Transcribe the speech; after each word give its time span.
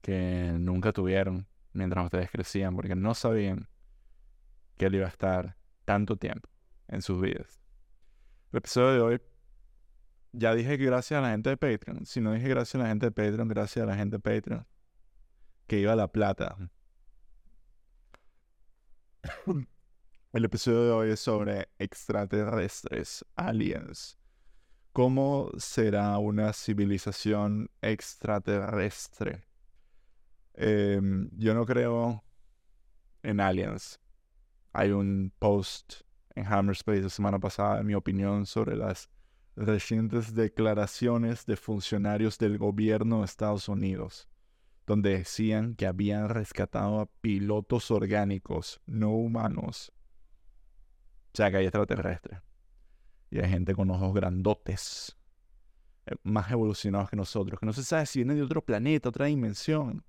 que 0.00 0.52
nunca 0.58 0.92
tuvieron 0.92 1.48
mientras 1.72 2.04
ustedes 2.04 2.30
crecían 2.30 2.76
porque 2.76 2.94
no 2.94 3.14
sabían 3.14 3.68
que 4.80 4.86
él 4.86 4.94
iba 4.94 5.04
a 5.04 5.10
estar 5.10 5.58
tanto 5.84 6.16
tiempo 6.16 6.48
en 6.88 7.02
sus 7.02 7.20
vidas. 7.20 7.60
El 8.50 8.60
episodio 8.60 8.94
de 8.94 9.00
hoy 9.00 9.20
ya 10.32 10.54
dije 10.54 10.78
que 10.78 10.86
gracias 10.86 11.18
a 11.18 11.20
la 11.20 11.32
gente 11.32 11.50
de 11.50 11.58
Patreon. 11.58 12.06
Si 12.06 12.22
no 12.22 12.32
dije 12.32 12.48
gracias 12.48 12.76
a 12.76 12.84
la 12.84 12.88
gente 12.88 13.04
de 13.04 13.12
Patreon, 13.12 13.46
gracias 13.46 13.82
a 13.82 13.86
la 13.86 13.94
gente 13.94 14.16
de 14.16 14.20
Patreon. 14.20 14.66
Que 15.66 15.80
iba 15.80 15.92
a 15.92 15.96
la 15.96 16.10
plata. 16.10 16.56
El 20.32 20.44
episodio 20.46 20.84
de 20.84 20.92
hoy 20.92 21.10
es 21.10 21.20
sobre 21.20 21.68
extraterrestres, 21.78 23.22
aliens. 23.36 24.18
¿Cómo 24.94 25.50
será 25.58 26.16
una 26.16 26.54
civilización 26.54 27.68
extraterrestre? 27.82 29.44
Em, 30.54 31.28
yo 31.36 31.52
no 31.52 31.66
creo 31.66 32.24
en 33.22 33.40
aliens. 33.40 33.99
Hay 34.72 34.90
un 34.90 35.32
post 35.38 36.02
en 36.34 36.46
Hammerspace 36.46 37.02
la 37.02 37.08
semana 37.08 37.38
pasada, 37.38 37.80
en 37.80 37.86
mi 37.86 37.94
opinión, 37.94 38.46
sobre 38.46 38.76
las 38.76 39.10
recientes 39.56 40.34
declaraciones 40.34 41.44
de 41.46 41.56
funcionarios 41.56 42.38
del 42.38 42.56
gobierno 42.56 43.18
de 43.18 43.24
Estados 43.24 43.68
Unidos, 43.68 44.28
donde 44.86 45.18
decían 45.18 45.74
que 45.74 45.86
habían 45.86 46.28
rescatado 46.28 47.00
a 47.00 47.06
pilotos 47.06 47.90
orgánicos, 47.90 48.80
no 48.86 49.10
humanos. 49.10 49.92
O 51.32 51.36
sea, 51.36 51.50
que 51.50 51.58
hay 51.58 51.66
extraterrestres. 51.66 52.40
Y 53.30 53.38
hay 53.38 53.48
gente 53.48 53.74
con 53.74 53.90
ojos 53.90 54.12
grandotes, 54.14 55.16
eh, 56.06 56.16
más 56.22 56.50
evolucionados 56.50 57.10
que 57.10 57.16
nosotros, 57.16 57.60
que 57.60 57.66
no 57.66 57.72
se 57.72 57.84
sabe 57.84 58.06
si 58.06 58.20
vienen 58.20 58.36
de 58.36 58.42
otro 58.42 58.64
planeta, 58.64 59.08
otra 59.08 59.26
dimensión. 59.26 60.04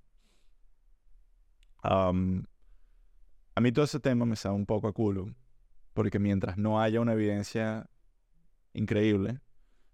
A 3.61 3.63
mí 3.63 3.71
todo 3.71 3.85
ese 3.85 3.99
tema 3.99 4.25
me 4.25 4.35
sabe 4.35 4.55
un 4.55 4.65
poco 4.65 4.87
a 4.87 4.91
culo, 4.91 5.35
porque 5.93 6.17
mientras 6.17 6.57
no 6.57 6.81
haya 6.81 6.99
una 6.99 7.13
evidencia 7.13 7.87
increíble, 8.73 9.39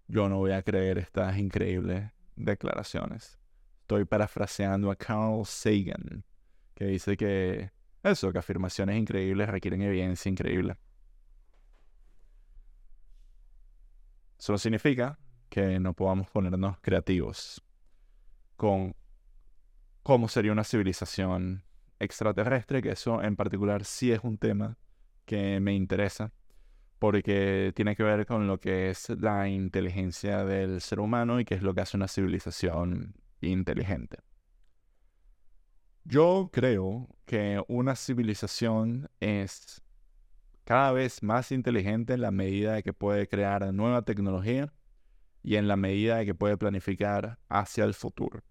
yo 0.06 0.30
no 0.30 0.38
voy 0.38 0.52
a 0.52 0.62
creer 0.62 0.96
estas 0.96 1.36
increíbles 1.36 2.10
declaraciones. 2.34 3.38
Estoy 3.82 4.06
parafraseando 4.06 4.90
a 4.90 4.96
Carl 4.96 5.44
Sagan, 5.44 6.24
que 6.74 6.86
dice 6.86 7.18
que 7.18 7.70
eso, 8.02 8.32
que 8.32 8.38
afirmaciones 8.38 8.96
increíbles 8.96 9.50
requieren 9.50 9.82
evidencia 9.82 10.30
increíble. 10.30 10.78
Eso 14.38 14.52
no 14.52 14.58
significa 14.58 15.18
que 15.50 15.78
no 15.78 15.92
podamos 15.92 16.30
ponernos 16.30 16.78
creativos 16.80 17.62
con 18.56 18.96
cómo 20.02 20.26
sería 20.26 20.52
una 20.52 20.64
civilización 20.64 21.67
extraterrestre, 22.00 22.82
que 22.82 22.90
eso 22.90 23.22
en 23.22 23.36
particular 23.36 23.84
sí 23.84 24.12
es 24.12 24.20
un 24.22 24.38
tema 24.38 24.76
que 25.24 25.60
me 25.60 25.74
interesa 25.74 26.32
porque 26.98 27.72
tiene 27.76 27.94
que 27.94 28.02
ver 28.02 28.26
con 28.26 28.46
lo 28.46 28.58
que 28.58 28.90
es 28.90 29.08
la 29.10 29.48
inteligencia 29.48 30.44
del 30.44 30.80
ser 30.80 31.00
humano 31.00 31.38
y 31.38 31.44
qué 31.44 31.54
es 31.54 31.62
lo 31.62 31.74
que 31.74 31.80
hace 31.80 31.96
una 31.96 32.08
civilización 32.08 33.14
inteligente. 33.40 34.18
Yo 36.04 36.50
creo 36.52 37.08
que 37.24 37.62
una 37.68 37.94
civilización 37.94 39.10
es 39.20 39.82
cada 40.64 40.92
vez 40.92 41.22
más 41.22 41.52
inteligente 41.52 42.14
en 42.14 42.22
la 42.22 42.30
medida 42.30 42.74
de 42.74 42.82
que 42.82 42.92
puede 42.92 43.28
crear 43.28 43.72
nueva 43.72 44.02
tecnología 44.02 44.72
y 45.42 45.56
en 45.56 45.68
la 45.68 45.76
medida 45.76 46.16
de 46.16 46.26
que 46.26 46.34
puede 46.34 46.56
planificar 46.56 47.38
hacia 47.48 47.84
el 47.84 47.94
futuro. 47.94 48.42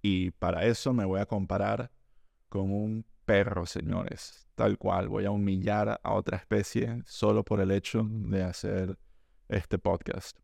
Y 0.00 0.30
para 0.32 0.64
eso 0.66 0.92
me 0.92 1.04
voy 1.04 1.20
a 1.20 1.26
comparar 1.26 1.90
con 2.52 2.70
un 2.70 3.06
perro, 3.24 3.64
señores. 3.64 4.46
Tal 4.56 4.76
cual, 4.76 5.08
voy 5.08 5.24
a 5.24 5.30
humillar 5.30 5.98
a 6.02 6.12
otra 6.12 6.36
especie 6.36 7.02
solo 7.06 7.44
por 7.44 7.62
el 7.62 7.70
hecho 7.70 8.06
de 8.06 8.42
hacer 8.42 8.98
este 9.48 9.78
podcast. 9.78 10.38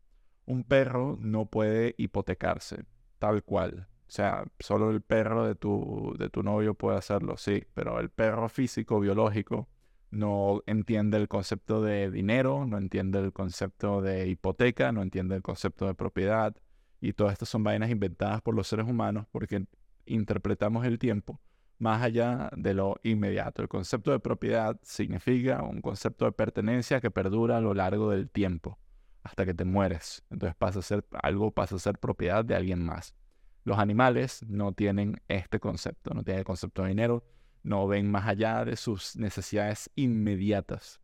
Un 0.47 0.63
perro 0.63 1.19
no 1.21 1.45
puede 1.45 1.93
hipotecarse, 1.99 2.83
tal 3.19 3.43
cual. 3.43 3.87
O 4.07 4.11
sea, 4.11 4.43
solo 4.59 4.89
el 4.89 5.03
perro 5.03 5.45
de 5.45 5.53
tu, 5.53 6.15
de 6.17 6.31
tu 6.31 6.41
novio 6.41 6.73
puede 6.73 6.97
hacerlo, 6.97 7.37
sí, 7.37 7.63
pero 7.75 7.99
el 7.99 8.09
perro 8.09 8.49
físico, 8.49 8.99
biológico, 8.99 9.69
no 10.09 10.63
entiende 10.65 11.17
el 11.17 11.27
concepto 11.27 11.83
de 11.83 12.09
dinero, 12.09 12.65
no 12.65 12.79
entiende 12.79 13.19
el 13.19 13.33
concepto 13.33 14.01
de 14.01 14.27
hipoteca, 14.27 14.91
no 14.91 15.03
entiende 15.03 15.35
el 15.35 15.43
concepto 15.43 15.85
de 15.85 15.93
propiedad. 15.93 16.55
Y 17.01 17.13
todas 17.13 17.33
estas 17.33 17.49
son 17.49 17.63
vainas 17.63 17.91
inventadas 17.91 18.41
por 18.41 18.55
los 18.55 18.67
seres 18.67 18.87
humanos 18.87 19.27
porque 19.31 19.67
interpretamos 20.07 20.87
el 20.87 20.97
tiempo 20.97 21.39
más 21.79 22.03
allá 22.03 22.51
de 22.55 22.73
lo 22.73 22.99
inmediato. 23.03 23.61
El 23.61 23.69
concepto 23.69 24.11
de 24.11 24.19
propiedad 24.19 24.79
significa 24.83 25.63
un 25.63 25.81
concepto 25.81 26.25
de 26.25 26.31
pertenencia 26.31 27.01
que 27.01 27.09
perdura 27.09 27.57
a 27.57 27.61
lo 27.61 27.73
largo 27.73 28.11
del 28.11 28.29
tiempo, 28.29 28.77
hasta 29.23 29.45
que 29.45 29.53
te 29.53 29.65
mueres. 29.65 30.23
Entonces 30.29 30.55
pasa 30.55 30.79
a 30.79 30.83
ser 30.83 31.05
algo 31.23 31.51
pasa 31.51 31.75
a 31.75 31.79
ser 31.79 31.97
propiedad 31.97 32.45
de 32.45 32.55
alguien 32.55 32.85
más. 32.85 33.15
Los 33.63 33.79
animales 33.79 34.45
no 34.47 34.73
tienen 34.73 35.21
este 35.27 35.59
concepto, 35.59 36.13
no 36.13 36.23
tienen 36.23 36.39
el 36.39 36.45
concepto 36.45 36.83
de 36.83 36.89
dinero, 36.89 37.23
no 37.63 37.87
ven 37.87 38.09
más 38.09 38.27
allá 38.27 38.63
de 38.65 38.75
sus 38.75 39.15
necesidades 39.15 39.89
inmediatas. 39.95 40.99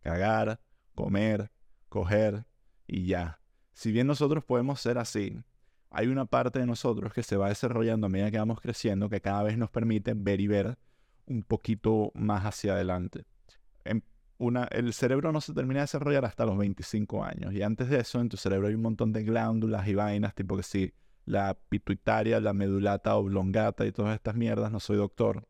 Cagar, 0.00 0.60
comer, 0.94 1.50
coger 1.88 2.46
y 2.86 3.06
ya. 3.06 3.40
Si 3.72 3.90
bien 3.92 4.06
nosotros 4.06 4.44
podemos 4.44 4.80
ser 4.80 4.98
así, 4.98 5.42
hay 5.94 6.08
una 6.08 6.26
parte 6.26 6.58
de 6.58 6.66
nosotros 6.66 7.12
que 7.12 7.22
se 7.22 7.36
va 7.36 7.48
desarrollando 7.48 8.06
a 8.06 8.10
medida 8.10 8.30
que 8.30 8.38
vamos 8.38 8.60
creciendo 8.60 9.08
que 9.08 9.20
cada 9.20 9.42
vez 9.42 9.56
nos 9.56 9.70
permite 9.70 10.14
ver 10.14 10.40
y 10.40 10.46
ver 10.46 10.76
un 11.26 11.42
poquito 11.42 12.10
más 12.14 12.44
hacia 12.44 12.74
adelante. 12.74 13.24
Una, 14.36 14.64
el 14.64 14.92
cerebro 14.92 15.30
no 15.30 15.40
se 15.40 15.54
termina 15.54 15.80
de 15.80 15.84
desarrollar 15.84 16.24
hasta 16.24 16.44
los 16.44 16.58
25 16.58 17.24
años 17.24 17.54
y 17.54 17.62
antes 17.62 17.88
de 17.88 18.00
eso 18.00 18.20
en 18.20 18.28
tu 18.28 18.36
cerebro 18.36 18.66
hay 18.66 18.74
un 18.74 18.82
montón 18.82 19.12
de 19.12 19.22
glándulas 19.22 19.86
y 19.86 19.94
vainas, 19.94 20.34
tipo 20.34 20.56
que 20.56 20.64
sí, 20.64 20.92
la 21.24 21.56
pituitaria, 21.68 22.40
la 22.40 22.52
medulata 22.52 23.14
oblongata 23.14 23.86
y 23.86 23.92
todas 23.92 24.14
estas 24.14 24.34
mierdas, 24.34 24.72
no 24.72 24.80
soy 24.80 24.96
doctor, 24.96 25.46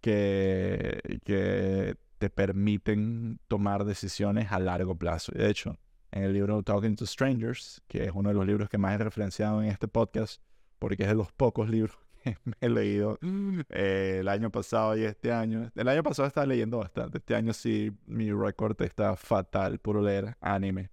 que, 0.00 1.96
te 2.18 2.30
permiten 2.30 3.38
tomar 3.48 3.84
decisiones 3.84 4.50
a 4.50 4.58
largo 4.58 4.96
plazo. 4.96 5.32
De 5.32 5.50
hecho, 5.50 5.76
en 6.14 6.22
el 6.22 6.32
libro 6.32 6.62
Talking 6.62 6.94
to 6.94 7.06
Strangers, 7.06 7.82
que 7.88 8.04
es 8.04 8.12
uno 8.14 8.28
de 8.28 8.36
los 8.36 8.46
libros 8.46 8.68
que 8.68 8.78
más 8.78 8.94
he 8.94 9.02
referenciado 9.02 9.60
en 9.60 9.68
este 9.68 9.88
podcast, 9.88 10.40
porque 10.78 11.02
es 11.02 11.08
de 11.08 11.16
los 11.16 11.32
pocos 11.32 11.68
libros 11.68 11.98
que 12.22 12.38
me 12.44 12.54
he 12.60 12.68
leído 12.68 13.18
eh, 13.68 14.18
el 14.20 14.28
año 14.28 14.50
pasado 14.50 14.96
y 14.96 15.02
este 15.02 15.32
año. 15.32 15.72
El 15.74 15.88
año 15.88 16.04
pasado 16.04 16.28
estaba 16.28 16.46
leyendo 16.46 16.78
bastante, 16.78 17.18
este 17.18 17.34
año 17.34 17.52
sí 17.52 17.90
mi 18.06 18.30
récord 18.30 18.80
está 18.82 19.16
fatal, 19.16 19.80
puro 19.80 20.02
leer 20.02 20.36
anime. 20.40 20.90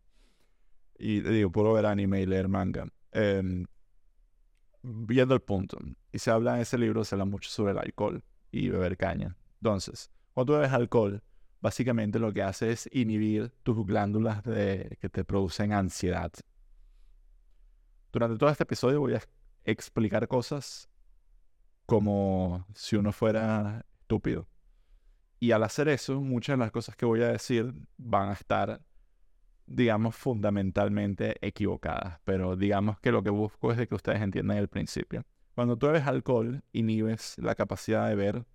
Y 0.98 1.22
digo, 1.22 1.52
puro 1.52 1.74
ver 1.74 1.86
anime 1.86 2.22
y 2.22 2.26
leer 2.26 2.48
manga. 2.48 2.88
Em, 3.12 3.66
viendo 4.82 5.36
el 5.36 5.42
punto. 5.42 5.78
Y 6.12 6.18
se 6.18 6.32
habla 6.32 6.56
en 6.56 6.62
ese 6.62 6.80
libro, 6.80 7.04
se 7.04 7.14
habla 7.14 7.26
mucho 7.26 7.50
sobre 7.50 7.74
el 7.74 7.78
alcohol 7.78 8.24
y 8.52 8.70
beber 8.70 8.98
caña. 8.98 9.36
Entonces, 9.62 10.10
cuando 10.34 10.54
tú 10.54 10.58
bebes 10.58 10.74
alcohol, 10.74 11.22
básicamente 11.62 12.20
lo 12.20 12.34
que 12.34 12.44
hace 12.44 12.72
es 12.72 12.90
inhibir 12.92 13.52
tus 13.64 13.86
glándulas 13.86 14.42
que 14.44 15.10
te 15.12 15.24
producen 15.24 15.74
ansiedad. 15.74 16.32
Durante 18.12 18.38
todo 18.38 18.50
este 18.50 18.64
episodio 18.64 19.00
voy 19.00 19.14
a 19.14 19.22
explicar 19.64 20.28
cosas 20.28 20.90
como 21.86 22.66
si 22.74 22.96
uno 22.96 23.12
fuera 23.12 23.86
estúpido. 24.00 24.48
Y 25.40 25.52
al 25.52 25.64
hacer 25.64 25.88
eso, 25.88 26.22
muchas 26.22 26.58
de 26.58 26.64
las 26.64 26.72
cosas 26.72 26.96
que 26.96 27.06
voy 27.06 27.22
a 27.22 27.30
decir 27.30 27.74
van 27.98 28.30
a 28.30 28.34
estar, 28.34 28.82
digamos, 29.66 30.16
fundamentalmente 30.16 31.36
equivocadas. 31.46 32.20
Pero 32.26 32.56
digamos 32.56 33.00
que 33.00 33.12
lo 33.12 33.24
que 33.24 33.30
busco 33.30 33.72
es 33.72 33.88
que 33.88 33.96
ustedes 33.96 34.22
entiendan 34.22 34.58
el 34.58 34.68
principio. 34.68 35.24
Cuando 35.56 35.78
tú 35.78 35.88
bebes 35.88 36.06
alcohol, 36.06 36.64
inhibes 36.72 37.38
la 37.40 37.56
capacidad 37.56 38.08
de 38.08 38.16
ver 38.16 38.46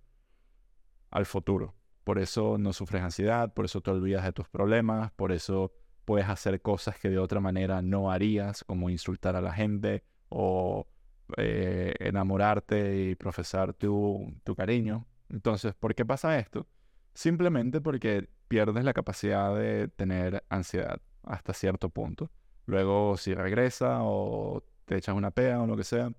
al 1.11 1.25
futuro. 1.25 1.76
Por 2.07 2.19
eso 2.19 2.57
no 2.57 2.71
sufres 2.71 3.03
ansiedad, 3.03 3.53
por 3.53 3.65
eso 3.65 3.81
te 3.81 3.91
olvidas 3.91 4.23
de 4.23 4.31
tus 4.31 4.47
problemas, 4.47 5.11
por 5.11 5.33
eso 5.33 5.73
puedes 6.05 6.29
hacer 6.29 6.61
cosas 6.61 6.97
que 6.97 7.09
de 7.09 7.17
otra 7.17 7.41
manera 7.41 7.81
no 7.81 8.09
harías, 8.09 8.63
como 8.63 8.89
insultar 8.89 9.35
a 9.35 9.41
la 9.41 9.51
gente 9.51 10.05
o 10.29 10.87
eh, 11.35 11.93
enamorarte 11.99 13.09
y 13.09 13.15
profesar 13.15 13.73
tu, 13.73 14.33
tu 14.45 14.55
cariño. 14.55 15.05
Entonces, 15.27 15.73
¿por 15.73 15.95
qué 15.95 16.05
pasa 16.05 16.39
esto? 16.39 16.65
Simplemente 17.13 17.81
porque 17.81 18.29
pierdes 18.47 18.85
la 18.85 18.93
capacidad 18.93 19.53
de 19.53 19.89
tener 19.89 20.45
ansiedad 20.47 21.01
hasta 21.23 21.51
cierto 21.51 21.89
punto. 21.89 22.31
Luego, 22.67 23.17
si 23.17 23.33
regresa 23.33 23.99
o 24.03 24.63
te 24.85 24.95
echas 24.95 25.13
una 25.13 25.31
pea 25.31 25.61
o 25.61 25.67
lo 25.67 25.75
que 25.75 25.83
sea, 25.83 26.13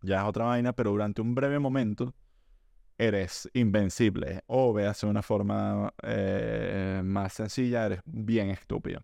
ya 0.00 0.22
es 0.22 0.24
otra 0.26 0.46
vaina, 0.46 0.72
pero 0.72 0.92
durante 0.92 1.20
un 1.20 1.34
breve 1.34 1.58
momento 1.58 2.14
eres 3.00 3.48
invencible. 3.54 4.42
O 4.46 4.74
veas 4.74 5.00
de 5.00 5.06
una 5.06 5.22
forma 5.22 5.92
eh, 6.02 7.00
más 7.02 7.32
sencilla, 7.32 7.86
eres 7.86 8.00
bien 8.04 8.50
estúpido. 8.50 9.02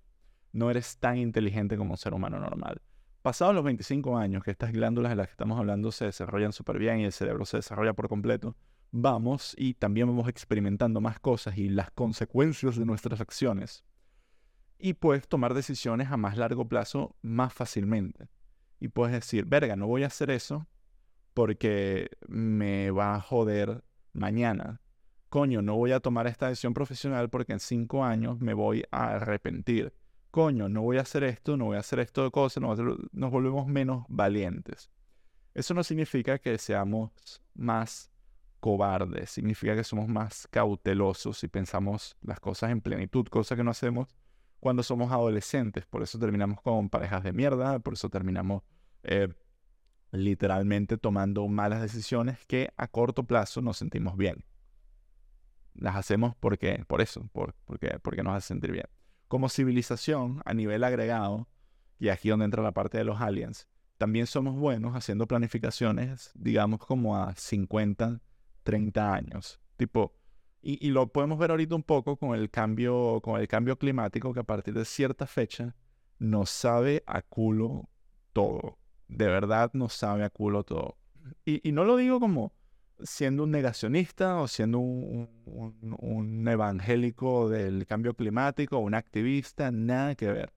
No 0.53 0.71
eres 0.71 0.99
tan 0.99 1.17
inteligente 1.17 1.77
como 1.79 1.93
un 1.93 1.97
ser 1.97 2.13
humano 2.13 2.39
normal. 2.39 2.83
Pasados 3.23 3.55
los 3.55 3.65
25 3.65 4.19
años, 4.19 4.45
que 4.45 4.51
estas 4.51 4.73
glándulas 4.73 5.11
de 5.11 5.17
las 5.17 5.27
que 5.29 5.33
estamos 5.33 5.59
hablando 5.59 5.91
se 5.93 6.05
desarrollan 6.05 6.53
súper 6.53 6.79
bien 6.79 7.01
y 7.01 7.05
el 7.05 7.13
cerebro 7.13 7.47
se 7.47 7.57
desarrolla 7.57 7.95
por 7.95 8.09
completo, 8.09 8.55
vamos 8.93 9.55
y 9.59 9.75
también 9.75 10.07
vamos 10.07 10.29
experimentando 10.29 11.01
más 11.01 11.19
cosas 11.19 11.57
y 11.57 11.69
las 11.71 11.91
consecuencias 11.91 12.77
de 12.77 12.85
nuestras 12.85 13.21
acciones. 13.21 13.83
Y 14.79 14.93
puedes 14.93 15.27
tomar 15.27 15.55
decisiones 15.55 16.11
a 16.11 16.19
más 16.19 16.37
largo 16.37 16.69
plazo 16.69 17.17
más 17.23 17.53
fácilmente. 17.53 18.29
Y 18.79 18.89
puedes 18.89 19.15
decir, 19.15 19.47
verga, 19.47 19.75
no 19.75 19.87
voy 19.87 20.05
a 20.05 20.09
hacer 20.09 20.31
eso 20.31 20.69
porque 21.37 22.09
me 22.29 22.91
va 22.91 23.15
a 23.15 23.21
joder 23.21 23.85
mañana. 24.17 24.81
Coño, 25.29 25.63
no 25.63 25.77
voy 25.77 25.93
a 25.93 26.01
tomar 26.01 26.27
esta 26.27 26.49
decisión 26.49 26.75
profesional 26.75 27.29
porque 27.29 27.53
en 27.53 27.61
cinco 27.61 28.05
años 28.05 28.41
me 28.41 28.55
voy 28.55 28.85
a 28.91 29.17
arrepentir. 29.17 29.93
Coño, 30.31 30.69
no 30.69 30.83
voy 30.83 30.99
a 30.99 31.03
hacer 31.03 31.25
esto, 31.25 31.57
no 31.57 31.67
voy 31.67 31.77
a 31.77 31.81
hacer 31.81 31.99
esto 32.01 32.25
de 32.25 32.31
cosas, 32.31 32.63
nos 32.63 33.31
volvemos 33.31 33.67
menos 33.67 34.05
valientes. 34.09 34.91
Eso 35.55 35.73
no 35.73 35.83
significa 35.83 36.39
que 36.39 36.59
seamos 36.59 37.43
más 37.55 38.11
cobardes, 38.61 39.31
significa 39.31 39.75
que 39.75 39.85
somos 39.85 40.09
más 40.09 40.47
cautelosos 40.51 41.43
y 41.45 41.49
pensamos 41.49 42.17
las 42.21 42.41
cosas 42.41 42.71
en 42.71 42.81
plenitud, 42.81 43.27
cosa 43.29 43.57
que 43.57 43.65
no 43.65 43.71
hacemos 43.71 44.09
cuando 44.61 44.83
somos 44.83 45.11
adolescentes. 45.13 45.87
Por 45.87 46.03
eso 46.03 46.19
terminamos 46.19 46.61
con 46.61 46.91
parejas 46.91 47.23
de 47.23 47.33
mierda, 47.33 47.79
por 47.79 47.95
eso 47.95 48.09
terminamos 48.09 48.63
eh, 49.03 49.29
literalmente 50.17 50.99
tomando 50.99 51.47
malas 51.49 51.83
decisiones 51.83 52.39
que 52.47 52.71
a 52.77 52.89
corto 52.89 53.25
plazo 53.25 53.63
nos 53.63 53.77
sentimos 53.77 54.17
bien. 54.17 54.45
Las 55.75 55.97
hacemos 55.97 56.35
porque, 56.37 56.85
por 56.87 57.01
eso, 57.01 57.29
por, 57.33 57.55
porque, 57.65 57.99
porque 58.03 58.23
nos 58.23 58.35
hace 58.35 58.49
sentir 58.49 58.73
bien. 58.73 58.87
Como 59.29 59.49
civilización, 59.49 60.43
a 60.45 60.55
nivel 60.55 60.85
agregado, 60.85 61.49
y 61.99 62.09
aquí 62.09 62.29
donde 62.29 62.45
entra 62.45 62.63
la 62.63 62.73
parte 62.73 62.99
de 62.99 63.05
los 63.05 63.21
aliens, 63.21 63.69
también 63.99 64.27
somos 64.27 64.55
buenos 64.55 64.95
haciendo 64.95 65.27
planificaciones, 65.27 66.31
digamos, 66.35 66.81
como 66.81 67.17
a 67.17 67.35
50, 67.35 68.21
30 68.63 69.15
años. 69.15 69.61
Tipo, 69.77 70.15
y, 70.63 70.87
y, 70.87 70.91
lo 70.91 71.09
podemos 71.09 71.39
ver 71.39 71.51
ahorita 71.51 71.75
un 71.75 71.83
poco 71.83 72.17
con 72.17 72.35
el, 72.35 72.51
cambio, 72.51 73.21
con 73.23 73.41
el 73.41 73.49
cambio 73.49 73.79
climático, 73.79 74.33
que 74.33 74.41
a 74.41 74.45
partir 74.45 74.75
de 74.75 74.85
cierta 74.85 75.27
fecha 75.27 75.75
nos 76.19 76.51
sabe 76.51 77.03
a 77.07 77.23
culo 77.23 77.89
todo 78.33 78.79
de 79.09 79.27
verdad 79.27 79.71
no 79.73 79.89
sabe 79.89 80.25
a 80.25 80.31
culo 80.31 80.65
todo. 80.65 80.97
Y, 81.45 81.73
no 81.73 81.85
lo 81.85 81.97
digo 81.97 82.21
como 82.21 82.53
siendo 83.03 83.45
un 83.45 83.51
negacionista 83.51 84.41
o 84.41 84.49
siendo 84.49 84.79
un, 84.79 86.47
evangélico 86.49 87.49
del 87.49 87.87
cambio 87.87 88.15
climático, 88.15 88.79
un 88.79 88.95
activista, 88.95 89.71
nada 89.71 90.15
que 90.15 90.31
ver. 90.31 90.53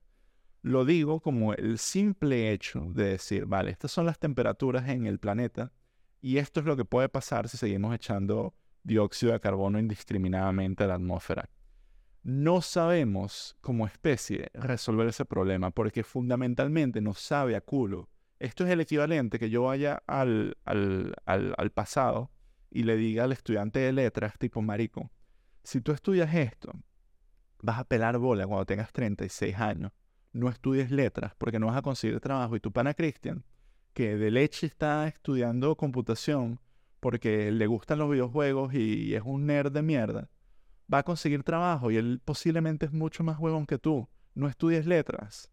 Lo 0.62 0.86
digo 0.86 1.22
como 1.22 1.54
el 1.54 1.80
simple 1.80 2.52
hecho 2.52 2.82
de 2.94 3.12
decir, 3.12 3.46
vale, 3.46 3.72
estas 3.72 3.92
son 3.92 4.06
las 4.06 4.20
temperaturas 4.20 4.88
en 4.90 5.06
el 5.06 5.20
planeta 5.20 5.72
y 6.22 6.38
esto 6.38 6.60
es 6.60 6.66
lo 6.66 6.76
que 6.76 6.86
puede 6.86 7.10
pasar 7.10 7.48
si 7.48 7.58
seguimos 7.58 7.96
echando 7.96 8.54
dióxido 8.84 9.32
de 9.32 9.40
carbono 9.40 9.80
indiscriminadamente 9.80 10.84
a 10.84 10.88
la 10.88 10.96
atmósfera. 10.96 11.50
No 12.24 12.62
sabemos 12.62 13.56
como 13.62 13.88
especie 13.88 14.50
resolver 14.54 15.08
ese 15.08 15.26
problema 15.26 15.72
porque 15.72 16.04
fundamentalmente 16.04 17.00
nos 17.00 17.20
sabe 17.20 17.56
a 17.56 17.62
culo 17.62 18.10
esto 18.40 18.66
es 18.66 18.72
el 18.72 18.82
equivalente 18.82 19.38
que 19.38 19.50
yo 19.50 19.64
vaya 19.64 20.02
al, 20.08 20.58
al, 20.66 21.72
pasado 21.74 22.32
y 22.72 22.84
le 22.84 22.96
diga 22.96 23.26
al 23.26 23.34
estudiante 23.34 23.80
de 23.80 23.92
letras, 23.92 24.38
tipo 24.38 24.62
marico, 24.62 25.12
si 25.64 25.82
tú 25.82 25.92
estudias 25.92 26.34
esto, 26.34 26.72
vas 27.62 27.80
a 27.80 27.84
pelar 27.84 28.18
bola 28.18 28.48
cuando 28.48 28.66
tengas 28.66 28.94
36 28.94 29.58
años. 29.58 29.92
No 30.32 30.50
estudies 30.50 30.92
letras 30.92 31.34
porque 31.38 31.60
no 31.60 31.68
vas 31.68 31.78
a 31.78 31.82
conseguir 31.82 32.20
trabajo. 32.20 32.56
Y 32.56 32.60
tu 32.60 32.72
pana 32.72 32.94
Cristian, 32.94 33.44
que 33.94 34.16
de 34.16 34.32
leche 34.32 34.68
está 34.68 35.08
estudiando 35.08 35.76
computación 35.76 36.60
porque 37.00 37.52
le 37.52 37.68
gustan 37.68 38.00
los 38.00 38.10
videojuegos 38.10 38.74
y 38.74 39.16
es 39.16 39.24
un 39.26 39.48
nerd 39.48 39.72
de 39.72 39.82
mierda, 39.82 40.30
va 40.92 41.00
a 41.00 41.04
conseguir 41.04 41.44
trabajo 41.44 41.92
y 41.92 41.98
él 41.98 42.22
posiblemente 42.24 42.86
es 42.86 42.94
mucho 42.94 43.24
más 43.24 43.40
huevón 43.40 43.66
que 43.66 43.78
tú. 43.78 44.08
No 44.34 44.48
estudies 44.48 44.86
letras. 44.86 45.52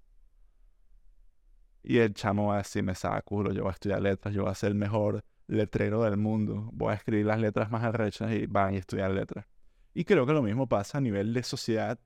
Y 1.88 1.98
el 1.98 2.14
chamo 2.14 2.48
va 2.48 2.54
a 2.54 2.58
decir, 2.58 2.82
me 2.82 2.96
saca 2.96 3.22
culo, 3.22 3.52
yo 3.52 3.62
voy 3.62 3.70
a 3.70 3.74
estudiar 3.74 4.02
letras, 4.02 4.34
yo 4.34 4.42
voy 4.42 4.50
a 4.50 4.56
ser 4.56 4.70
el 4.70 4.74
mejor 4.74 5.24
letrero 5.46 6.02
del 6.02 6.16
mundo, 6.16 6.68
voy 6.72 6.90
a 6.90 6.94
escribir 6.96 7.26
las 7.26 7.38
letras 7.38 7.70
más 7.70 7.84
arrechas 7.84 8.32
y 8.32 8.46
van 8.46 8.74
a 8.74 8.78
estudiar 8.78 9.12
letras. 9.12 9.46
Y 9.94 10.04
creo 10.04 10.26
que 10.26 10.32
lo 10.32 10.42
mismo 10.42 10.66
pasa 10.66 10.98
a 10.98 11.00
nivel 11.00 11.32
de 11.32 11.44
sociedad 11.44 12.00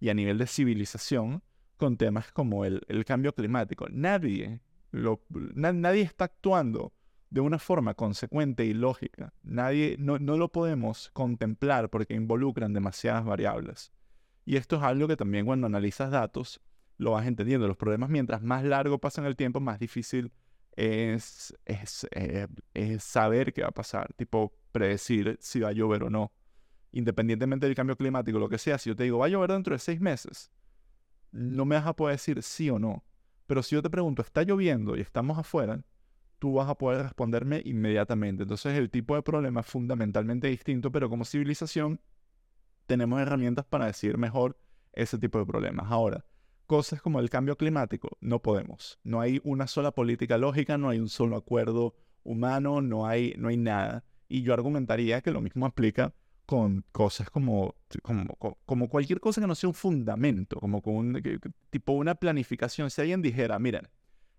y 0.00 0.08
a 0.08 0.14
nivel 0.14 0.38
de 0.38 0.48
civilización 0.48 1.40
con 1.76 1.96
temas 1.96 2.32
como 2.32 2.64
el, 2.64 2.82
cambio 3.06 3.32
climático. 3.32 3.86
Nadie, 3.88 4.60
lo, 4.90 5.22
nadie 5.30 6.02
está 6.02 6.24
actuando 6.24 6.92
de 7.30 7.40
una 7.40 7.60
forma 7.60 7.94
consecuente 7.94 8.64
y 8.64 8.74
lógica. 8.74 9.32
Nadie, 9.44 9.94
no, 10.00 10.18
no 10.18 10.36
lo 10.36 10.50
podemos 10.50 11.10
contemplar 11.12 11.90
porque 11.90 12.14
involucran 12.14 12.72
demasiadas 12.72 13.24
variables. 13.24 13.92
Y 14.44 14.56
esto 14.56 14.76
es 14.76 14.82
algo 14.82 15.06
que 15.06 15.16
también 15.16 15.46
cuando 15.46 15.68
analizas 15.68 16.10
datos 16.10 16.60
lo 16.98 17.12
vas 17.12 17.26
entendiendo. 17.26 17.66
Los 17.66 17.76
problemas, 17.76 18.10
mientras 18.10 18.42
más 18.42 18.64
largo 18.64 18.98
pasan 18.98 19.24
el 19.24 19.36
tiempo, 19.36 19.60
más 19.60 19.78
difícil 19.78 20.32
es, 20.76 21.56
eh, 21.64 22.46
es, 22.74 23.02
saber 23.02 23.52
qué 23.52 23.62
va 23.62 23.68
a 23.68 23.72
pasar, 23.72 24.12
tipo 24.14 24.52
predecir 24.72 25.38
si 25.40 25.60
va 25.60 25.70
a 25.70 25.72
llover 25.72 26.04
o 26.04 26.10
no. 26.10 26.32
Independientemente 26.92 27.66
del 27.66 27.74
cambio 27.74 27.96
climático, 27.96 28.38
lo 28.38 28.48
que 28.48 28.58
sea, 28.58 28.78
si 28.78 28.90
yo 28.90 28.96
te 28.96 29.04
digo, 29.04 29.18
va 29.18 29.26
a 29.26 29.28
llover 29.28 29.52
dentro 29.52 29.74
de 29.74 29.78
seis 29.78 30.00
meses, 30.00 30.50
no 31.32 31.64
me 31.64 31.76
vas 31.76 31.86
a 31.86 31.94
poder 31.94 32.16
decir 32.16 32.42
sí 32.42 32.70
o 32.70 32.78
no. 32.78 33.04
Pero 33.46 33.62
si 33.62 33.74
yo 33.74 33.82
te 33.82 33.90
pregunto, 33.90 34.22
está 34.22 34.42
lloviendo 34.42 34.96
y 34.96 35.00
estamos 35.00 35.38
afuera, 35.38 35.82
tú 36.38 36.54
vas 36.54 36.68
a 36.68 36.74
poder 36.76 37.02
responderme 37.02 37.62
inmediatamente. 37.64 38.42
Entonces 38.42 38.76
el 38.76 38.90
tipo 38.90 39.14
de 39.14 39.22
problema 39.22 39.60
es 39.60 39.66
fundamentalmente 39.66 40.48
distinto, 40.48 40.90
pero 40.90 41.08
como 41.08 41.24
civilización 41.24 42.00
tenemos 42.86 43.20
herramientas 43.20 43.64
para 43.64 43.86
decir 43.86 44.18
mejor 44.18 44.58
ese 44.92 45.18
tipo 45.18 45.38
de 45.38 45.46
problemas. 45.46 45.90
Ahora, 45.90 46.24
cosas 46.66 47.00
como 47.00 47.20
el 47.20 47.30
cambio 47.30 47.56
climático, 47.56 48.16
no 48.20 48.42
podemos. 48.42 48.98
No 49.02 49.20
hay 49.20 49.40
una 49.44 49.66
sola 49.66 49.92
política 49.92 50.38
lógica, 50.38 50.78
no 50.78 50.88
hay 50.88 50.98
un 50.98 51.08
solo 51.08 51.36
acuerdo 51.36 51.94
humano, 52.22 52.82
no 52.82 53.06
hay, 53.06 53.34
no 53.38 53.48
hay 53.48 53.56
nada. 53.56 54.04
Y 54.28 54.42
yo 54.42 54.52
argumentaría 54.52 55.20
que 55.20 55.30
lo 55.30 55.40
mismo 55.40 55.66
aplica 55.66 56.14
con 56.46 56.84
cosas 56.92 57.28
como, 57.28 57.74
como, 58.64 58.88
cualquier 58.88 59.20
cosa 59.20 59.40
que 59.40 59.46
no 59.46 59.54
sea 59.54 59.68
un 59.68 59.74
fundamento, 59.74 60.60
como 60.60 60.80
con 60.80 60.94
un, 60.94 61.22
tipo 61.70 61.92
una 61.92 62.14
planificación. 62.14 62.90
Si 62.90 63.00
alguien 63.00 63.20
dijera, 63.20 63.58
miren, 63.58 63.88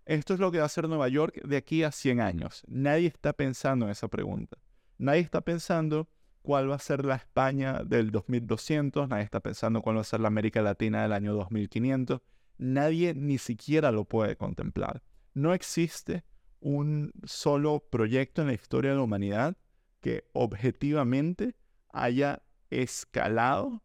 esto 0.06 0.34
es 0.34 0.40
lo 0.40 0.52
que 0.52 0.58
va 0.58 0.64
a 0.64 0.68
hacer 0.68 0.88
Nueva 0.88 1.10
York 1.10 1.42
de 1.44 1.58
aquí 1.58 1.84
a 1.84 1.92
100 1.92 2.22
años, 2.22 2.64
nadie 2.68 3.08
está 3.08 3.34
pensando 3.34 3.86
en 3.86 3.92
esa 3.92 4.08
pregunta. 4.08 4.58
Nadie 4.98 5.20
está 5.20 5.42
pensando 5.42 6.08
cuál 6.48 6.72
va 6.72 6.76
a 6.76 6.80
ser 6.80 7.04
la 7.04 7.16
España 7.16 7.84
del 7.84 8.10
2200, 8.10 9.10
nadie 9.10 9.26
está 9.26 9.42
pensando 9.42 9.82
cuál 9.82 9.98
va 9.98 10.02
a 10.02 10.06
ser 10.06 10.22
la 10.22 10.30
América 10.30 10.62
Latina 10.62 11.02
del 11.02 11.12
año 11.12 11.34
2500, 11.34 12.22
nadie 12.58 13.14
ni 13.14 13.38
siquiera 13.38 13.92
lo 13.92 14.06
puede 14.06 14.38
contemplar. 14.38 15.04
No 15.34 15.54
existe 15.54 16.24
un 16.62 17.12
solo 17.26 17.84
proyecto 17.90 18.44
en 18.44 18.48
la 18.48 18.54
historia 18.54 18.92
de 18.92 18.96
la 18.96 19.04
humanidad 19.04 19.58
que 20.00 20.24
objetivamente 20.32 21.58
haya 21.90 22.42
escalado 22.70 23.84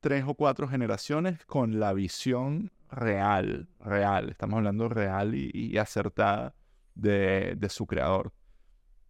tres 0.00 0.24
o 0.26 0.34
cuatro 0.34 0.66
generaciones 0.66 1.46
con 1.46 1.78
la 1.78 1.92
visión 1.92 2.72
real, 2.90 3.68
real, 3.78 4.28
estamos 4.30 4.56
hablando 4.56 4.88
real 4.88 5.36
y, 5.36 5.78
acertada 5.78 6.56
de 6.96 7.68
su 7.70 7.86
creador. 7.86 8.32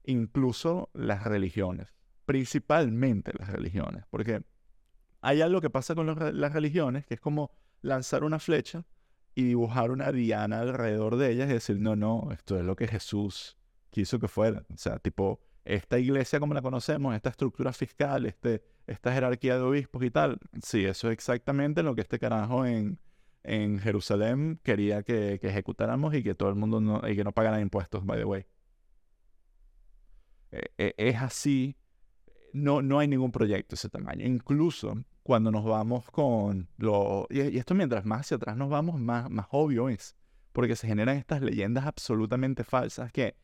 Incluso 0.05 0.91
las 0.93 1.25
religiones 1.25 1.95
principalmente 2.25 3.33
las 3.39 3.49
religiones, 3.51 4.05
porque 4.11 4.43
hay 5.21 5.41
algo 5.41 5.61
que 5.61 5.71
pasa 5.71 5.95
con 5.95 6.07
las 6.07 6.53
religiones, 6.53 7.07
que 7.07 7.15
es 7.15 7.21
como 7.21 7.51
lanzar 7.81 8.25
una 8.25 8.39
flecha 8.39 8.85
y 9.35 9.45
dibujar 9.45 9.91
una 9.91 10.13
diana 10.13 10.61
alrededor 10.61 11.17
de 11.17 11.31
ellas 11.31 11.51
y 11.51 11.55
decir, 11.55 11.81
no, 11.81 11.97
no, 11.97 12.29
esto 12.33 12.59
es 12.59 12.65
lo 12.65 12.77
que 12.77 12.87
Jesús 12.87 13.57
quiso 13.91 14.19
que 14.19 14.29
fuera. 14.29 14.65
O 14.73 14.77
sea, 14.77 14.99
tipo, 14.99 15.41
esta 15.65 15.99
iglesia 15.99 16.41
como 16.41 16.55
la 16.55 16.63
conocemos, 16.63 17.15
esta 17.15 17.31
estructura 17.31 17.73
fiscal, 17.73 18.27
este, 18.27 18.63
esta 18.87 19.13
jerarquía 19.13 19.57
de 19.57 19.63
obispos 19.63 20.03
y 20.05 20.11
tal, 20.11 20.39
sí, 20.63 20.85
eso 20.85 21.09
es 21.09 21.15
exactamente 21.15 21.83
lo 21.83 21.95
que 21.95 22.03
este 22.03 22.19
carajo 22.19 22.67
en, 22.67 22.99
en 23.43 23.79
Jerusalén 23.79 24.61
quería 24.63 25.03
que, 25.03 25.41
ejecutáramos 25.43 26.15
y 26.15 26.23
que 26.23 26.35
todo 26.35 26.49
el 26.49 26.55
mundo 26.55 26.81
no, 26.81 27.01
y 27.09 27.17
que 27.17 27.25
no 27.25 27.33
pagara 27.33 27.61
impuestos, 27.61 28.05
by 28.05 28.19
the 28.19 28.25
way. 28.25 28.47
E, 30.53 30.71
e, 30.79 30.95
es 30.97 31.17
así 31.17 31.77
no, 32.55 32.83
no 32.83 33.01
hay 33.01 33.09
ningún 33.09 33.33
proyecto 33.33 33.75
de 33.75 33.75
ese 33.75 33.91
tamaño. 33.91 34.25
Incluso 34.25 34.97
cuando 35.23 35.51
nos 35.51 35.65
vamos 35.65 36.09
con 36.11 36.69
lo... 36.79 37.27
Y, 37.29 37.59
esto 37.59 37.75
mientras 37.75 38.05
más 38.07 38.21
hacia 38.21 38.37
atrás 38.37 38.57
nos 38.57 38.71
vamos, 38.71 38.99
más, 38.99 39.29
más 39.29 39.47
obvio 39.51 39.89
es. 39.89 40.17
Porque 40.53 40.77
se 40.77 40.87
generan 40.87 41.17
estas 41.17 41.43
leyendas 41.43 41.85
absolutamente 41.85 42.63
falsas 42.63 43.11
que 43.13 43.35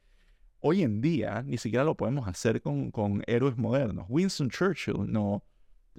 hoy 0.60 0.82
en 0.82 1.00
día 1.00 1.42
ni 1.42 1.58
siquiera 1.58 1.84
lo 1.84 1.96
podemos 1.96 2.28
hacer 2.28 2.62
con, 2.62 2.92
con 2.92 3.24
héroes 3.26 3.58
modernos. 3.58 4.06
Winston 4.08 4.48
Churchill 4.48 5.10
no, 5.10 5.42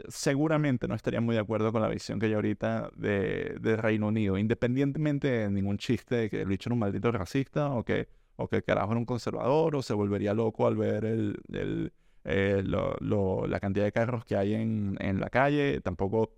seguramente 0.08 0.88
no 0.88 0.96
estaría 0.96 1.20
muy 1.20 1.36
de 1.36 1.42
acuerdo 1.42 1.74
con 1.74 1.82
la 1.82 1.90
visión 1.90 2.18
que 2.18 2.28
hay 2.28 2.34
ahorita 2.34 2.92
de, 2.96 3.58
de 3.60 3.76
Reino 3.76 4.08
Unido, 4.08 4.38
independientemente 4.38 5.28
de 5.28 5.50
ningún 5.52 5.78
chiste 5.78 6.16
de 6.16 6.30
que 6.30 6.42
el 6.42 6.48
bicho 6.48 6.70
era 6.70 6.76
un 6.76 6.80
maldito 6.80 7.12
racista 7.12 7.72
o 7.72 7.84
que, 7.84 8.08
o 8.38 8.48
que 8.48 8.56
el 8.58 8.64
carajo 8.64 8.92
era 8.92 9.00
un 9.00 9.06
conservador 9.06 9.76
o 9.76 9.82
se 9.82 9.94
volvería 9.94 10.34
loco 10.34 10.66
al 10.66 10.78
ver 10.78 11.04
el, 11.04 11.38
el 11.52 11.92
eh, 12.24 12.64
la 12.64 13.60
cantidad 13.60 13.86
de 13.86 13.92
carros 13.92 14.26
que 14.26 14.36
hay 14.36 14.54
en, 14.54 14.98
en, 15.00 15.20
la 15.20 15.30
calle, 15.30 15.82
tampoco 15.82 16.34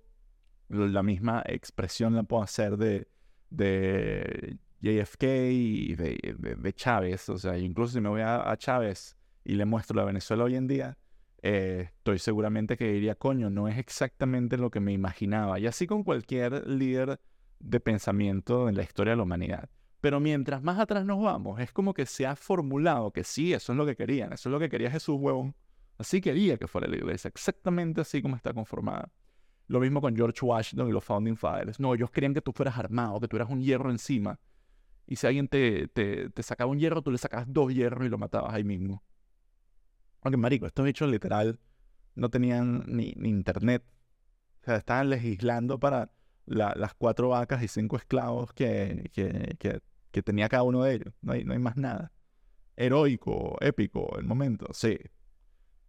la 0.69 1.03
misma 1.03 1.43
expresión 1.45 2.15
la 2.15 2.23
puedo 2.23 2.43
hacer 2.43 2.77
de, 2.77 3.07
de 3.49 4.57
JFK 4.81 5.23
y 5.23 5.95
de, 5.95 6.35
de, 6.57 6.73
Chávez. 6.73 7.29
O 7.29 7.37
sea, 7.37 7.57
incluso 7.57 7.93
si 7.93 8.01
me 8.01 8.09
voy 8.09 8.21
a, 8.21 8.55
Chávez 8.57 9.17
y 9.43 9.55
le 9.55 9.65
muestro 9.65 9.97
la 9.97 10.05
Venezuela 10.05 10.43
hoy 10.43 10.55
en 10.55 10.67
día, 10.67 10.97
eh, 11.41 11.89
estoy 11.97 12.19
seguramente 12.19 12.77
que 12.77 12.91
diría, 12.91 13.15
coño, 13.15 13.49
no 13.49 13.67
es 13.67 13.77
exactamente 13.77 14.57
lo 14.57 14.71
que 14.71 14.79
me 14.79 14.93
imaginaba. 14.93 15.59
Y 15.59 15.67
así 15.67 15.87
con 15.87 16.03
cualquier 16.03 16.67
líder 16.67 17.19
de 17.59 17.79
pensamiento 17.79 18.69
en 18.69 18.75
la 18.75 18.83
historia 18.83 19.11
de 19.11 19.17
la 19.17 19.23
humanidad. 19.23 19.69
Pero 20.01 20.19
mientras 20.19 20.61
más 20.61 20.79
atrás 20.79 21.05
nos 21.05 21.21
vamos, 21.23 21.61
es 21.61 21.71
como 21.71 21.93
que 21.93 22.05
se 22.05 22.25
ha 22.25 22.35
formulado 22.35 23.11
que 23.11 23.23
sí, 23.23 23.53
eso 23.53 23.71
es 23.71 23.77
lo 23.77 23.85
que 23.85 23.95
querían, 23.95 24.33
eso 24.33 24.49
es 24.49 24.51
lo 24.51 24.59
que 24.59 24.67
quería 24.69 24.91
Jesús, 24.91 25.15
huevón. 25.17 25.55
Así 25.97 26.21
quería 26.21 26.57
que 26.57 26.67
fuera 26.67 26.87
la 26.87 26.97
iglesia, 26.97 27.27
exactamente 27.27 28.01
así 28.01 28.21
como 28.21 28.35
está 28.35 28.53
conformada. 28.53 29.11
Lo 29.67 29.79
mismo 29.79 30.01
con 30.01 30.15
George 30.15 30.45
Washington 30.45 30.89
y 30.89 30.91
los 30.91 31.03
Founding 31.03 31.37
Fathers. 31.37 31.79
No, 31.79 31.93
ellos 31.93 32.11
querían 32.11 32.33
que 32.33 32.41
tú 32.41 32.51
fueras 32.51 32.77
armado, 32.77 33.19
que 33.19 33.27
tuvieras 33.27 33.49
un 33.49 33.61
hierro 33.61 33.89
encima. 33.91 34.39
Y 35.07 35.15
si 35.15 35.27
alguien 35.27 35.47
te, 35.47 35.87
te, 35.87 36.29
te 36.29 36.43
sacaba 36.43 36.71
un 36.71 36.79
hierro, 36.79 37.01
tú 37.01 37.11
le 37.11 37.17
sacabas 37.17 37.45
dos 37.47 37.73
hierros 37.73 38.05
y 38.05 38.09
lo 38.09 38.17
matabas 38.17 38.53
ahí 38.53 38.63
mismo. 38.63 39.03
Aunque, 40.21 40.37
marico, 40.37 40.65
estos 40.65 40.87
hechos 40.87 41.09
literal 41.09 41.59
no 42.15 42.29
tenían 42.29 42.83
ni, 42.87 43.13
ni 43.15 43.29
internet. 43.29 43.83
O 44.61 44.65
sea, 44.65 44.77
estaban 44.77 45.09
legislando 45.09 45.79
para 45.79 46.11
las 46.45 46.93
cuatro 46.93 47.29
vacas 47.29 47.63
y 47.63 47.67
cinco 47.67 47.97
esclavos 47.97 48.53
que, 48.53 49.09
que, 49.13 49.55
que, 49.59 49.81
que, 50.11 50.23
tenía 50.23 50.49
cada 50.49 50.63
uno 50.63 50.83
de 50.83 50.95
ellos. 50.95 51.13
No 51.21 51.33
hay, 51.33 51.43
no 51.43 51.53
hay 51.53 51.59
más 51.59 51.75
nada. 51.77 52.11
Heroico, 52.75 53.57
épico, 53.61 54.17
el 54.17 54.25
momento, 54.25 54.67
sí. 54.71 54.97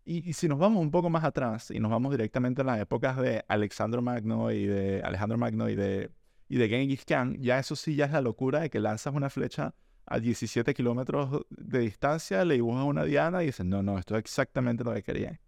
Y, 0.06 0.34
si 0.34 0.48
nos 0.48 0.58
vamos 0.58 0.82
un 0.82 0.90
poco 0.90 1.08
más 1.08 1.24
atrás 1.24 1.70
y 1.70 1.80
nos 1.80 1.90
vamos 1.90 2.12
directamente 2.12 2.60
a 2.60 2.64
las 2.64 2.80
épocas 2.80 3.16
de 3.16 3.42
Alexandro 3.48 4.02
Magno 4.02 4.50
y 4.52 4.66
de 4.66 5.00
Alejandro 5.02 5.38
Magno 5.38 5.68
y 5.70 5.74
de, 5.74 6.10
y 6.48 6.56
de 6.56 6.68
Genghis 6.68 7.04
Khan, 7.06 7.38
ya 7.40 7.58
eso 7.58 7.74
sí 7.74 7.96
ya 7.96 8.04
es 8.04 8.12
la 8.12 8.20
locura 8.20 8.60
de 8.60 8.70
que 8.70 8.80
lanzas 8.80 9.14
una 9.14 9.30
flecha 9.30 9.74
a 10.06 10.20
17 10.20 10.74
kilómetros 10.74 11.46
de 11.48 11.78
distancia, 11.78 12.44
le 12.44 12.54
dibujas 12.54 12.84
una 12.84 13.04
diana 13.04 13.42
y 13.42 13.46
dices, 13.46 13.64
no, 13.64 13.82
no, 13.82 13.98
esto 13.98 14.14
es 14.16 14.20
exactamente 14.20 14.84
lo 14.84 14.92
que 14.92 15.02
quería. 15.02 15.40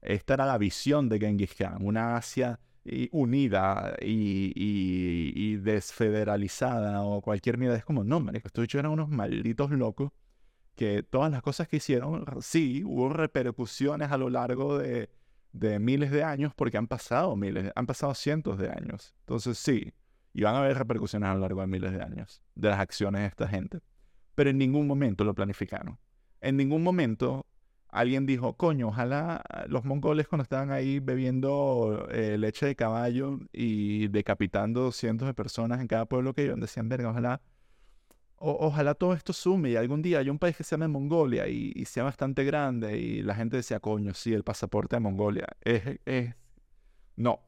Esta 0.00 0.34
era 0.34 0.46
la 0.46 0.58
visión 0.58 1.08
de 1.08 1.18
Genghis 1.18 1.54
Khan, 1.54 1.78
una 1.80 2.16
Asia 2.16 2.60
unida 3.12 3.96
y, 4.00 5.56
desfederalizada 5.56 7.02
o 7.02 7.20
cualquier 7.20 7.58
mierda. 7.58 7.76
Es 7.76 7.84
como, 7.84 8.04
no, 8.04 8.20
marico, 8.20 8.46
estos 8.46 8.62
dicho 8.62 8.78
eran 8.78 8.92
unos 8.92 9.08
malditos 9.08 9.70
locos 9.70 10.12
que 10.74 11.02
todas 11.02 11.30
las 11.30 11.42
cosas 11.42 11.68
que 11.68 11.76
hicieron, 11.76 12.24
sí, 12.40 12.82
hubo 12.84 13.08
repercusiones 13.08 14.10
a 14.10 14.18
lo 14.18 14.30
largo 14.30 14.78
de, 14.78 15.10
de 15.52 15.78
miles 15.78 16.10
de 16.10 16.24
años 16.24 16.52
porque 16.54 16.76
han 16.76 16.88
pasado 16.88 17.36
miles, 17.36 17.70
han 17.74 17.86
pasado 17.86 18.14
cientos 18.14 18.58
de 18.58 18.70
años. 18.70 19.14
Entonces 19.20 19.58
sí, 19.58 19.92
y 20.32 20.42
van 20.42 20.56
a 20.56 20.58
haber 20.58 20.76
repercusiones 20.76 21.28
a 21.28 21.34
lo 21.34 21.40
largo 21.40 21.60
de 21.60 21.68
miles 21.68 21.92
de 21.92 22.02
años 22.02 22.42
de 22.54 22.68
las 22.68 22.80
acciones 22.80 23.22
de 23.22 23.28
esta 23.28 23.48
gente. 23.48 23.78
Pero 24.34 24.50
en 24.50 24.58
ningún 24.58 24.86
momento 24.86 25.24
lo 25.24 25.34
planificaron. 25.34 25.98
En 26.40 26.56
ningún 26.56 26.82
momento 26.82 27.46
alguien 27.88 28.26
dijo, 28.26 28.56
coño, 28.56 28.88
ojalá 28.88 29.42
los 29.68 29.84
mongoles 29.84 30.26
cuando 30.26 30.42
estaban 30.42 30.72
ahí 30.72 30.98
bebiendo 30.98 32.08
eh, 32.10 32.36
leche 32.36 32.66
de 32.66 32.74
caballo 32.74 33.38
y 33.52 34.08
decapitando 34.08 34.90
cientos 34.90 35.28
de 35.28 35.34
personas 35.34 35.80
en 35.80 35.86
cada 35.86 36.06
pueblo 36.06 36.34
que 36.34 36.44
iban, 36.44 36.58
decían, 36.58 36.88
verga, 36.88 37.10
ojalá 37.10 37.40
ojalá 38.38 38.94
todo 38.94 39.14
esto 39.14 39.32
sume 39.32 39.70
y 39.70 39.76
algún 39.76 40.02
día 40.02 40.18
haya 40.18 40.30
un 40.30 40.38
país 40.38 40.56
que 40.56 40.64
se 40.64 40.72
llame 40.72 40.88
Mongolia 40.88 41.48
y, 41.48 41.84
sea 41.84 42.04
bastante 42.04 42.44
grande 42.44 42.98
y 42.98 43.22
la 43.22 43.34
gente 43.34 43.56
decía, 43.56 43.80
coño, 43.80 44.14
sí, 44.14 44.32
el 44.32 44.44
pasaporte 44.44 44.96
de 44.96 45.00
Mongolia. 45.00 45.46
Es, 45.62 45.98
es, 46.04 46.34
no, 47.16 47.40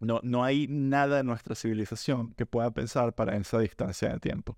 no, 0.00 0.20
no 0.22 0.44
hay 0.44 0.66
nada 0.68 1.20
en 1.20 1.26
nuestra 1.26 1.54
civilización 1.54 2.32
que 2.34 2.46
pueda 2.46 2.70
pensar 2.70 3.14
para 3.14 3.36
esa 3.36 3.58
distancia 3.58 4.10
de 4.10 4.18
tiempo. 4.18 4.56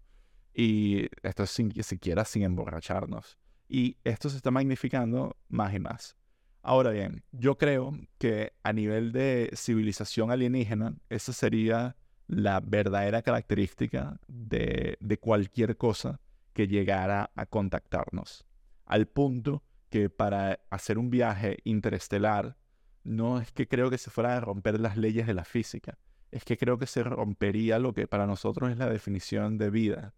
Y 0.54 1.08
esto 1.22 1.44
es 1.44 1.50
sin 1.50 1.70
siquiera 1.82 2.24
sin 2.24 2.42
emborracharnos. 2.42 3.38
Y 3.68 3.96
esto 4.04 4.28
se 4.28 4.36
está 4.36 4.50
magnificando 4.50 5.36
más 5.48 5.74
y 5.74 5.78
más. 5.78 6.16
Ahora 6.62 6.90
bien, 6.90 7.22
yo 7.32 7.56
creo 7.56 7.96
que 8.18 8.52
a 8.62 8.72
nivel 8.72 9.12
de 9.12 9.50
civilización 9.54 10.30
alienígena, 10.30 10.94
esa 11.08 11.32
sería 11.32 11.96
la 12.30 12.60
verdadera 12.60 13.22
característica 13.22 14.20
de, 14.28 14.96
cualquier 15.20 15.76
cosa 15.76 16.20
que 16.52 16.68
llegara 16.68 17.32
a 17.34 17.44
contactarnos. 17.46 18.46
Al 18.86 19.08
punto 19.08 19.64
que 19.88 20.10
para 20.10 20.60
hacer 20.70 20.96
un 20.96 21.10
viaje 21.10 21.58
interestelar, 21.64 22.56
no 23.02 23.40
es 23.40 23.50
que 23.50 23.66
creo 23.66 23.90
que 23.90 23.98
se 23.98 24.10
fuera 24.10 24.36
a 24.36 24.40
romper 24.40 24.78
las 24.78 24.96
leyes 24.96 25.26
de 25.26 25.34
la 25.34 25.44
física, 25.44 25.98
es 26.30 26.44
que 26.44 26.56
creo 26.56 26.78
que 26.78 26.86
se 26.86 27.02
rompería 27.02 27.80
lo 27.80 27.92
que 27.92 28.06
para 28.06 28.28
nosotros 28.28 28.70
es 28.70 28.78
la 28.78 28.88
definición 28.88 29.58
de 29.58 29.70
vida. 29.70 30.14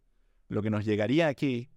Lo 0.49 0.61
que 0.61 0.69
nos 0.69 0.85
llegaría 0.85 1.29
aquí 1.29 1.71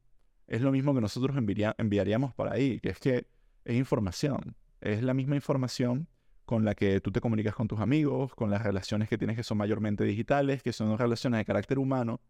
es 0.48 0.62
lo 0.62 0.74
mismo 0.74 0.94
que 0.94 1.00
nosotros 1.00 1.38
enviaríamos 1.38 2.34
para 2.34 2.52
ahí, 2.52 2.82
que 2.82 2.90
es 2.90 3.00
que 3.00 3.28
es 3.64 3.76
información, 3.76 4.58
es 4.82 5.02
la 5.02 5.14
misma 5.14 5.36
información 5.36 6.10
con 6.46 6.64
la 6.66 6.76
que 6.76 7.02
tú 7.02 7.12
te 7.12 7.22
comunicas 7.22 7.56
con 7.56 7.68
tus 7.68 7.80
amigos, 7.80 8.34
con 8.36 8.50
las 8.50 8.62
relaciones 8.64 9.10
que 9.10 9.18
tienes 9.18 9.36
que 9.36 9.44
son 9.44 9.58
mayormente 9.58 10.04
digitales, 10.04 10.62
que 10.64 10.74
son 10.74 10.98
relaciones 10.98 11.40
de 11.40 11.46
carácter 11.46 11.80
humano, 11.80 12.22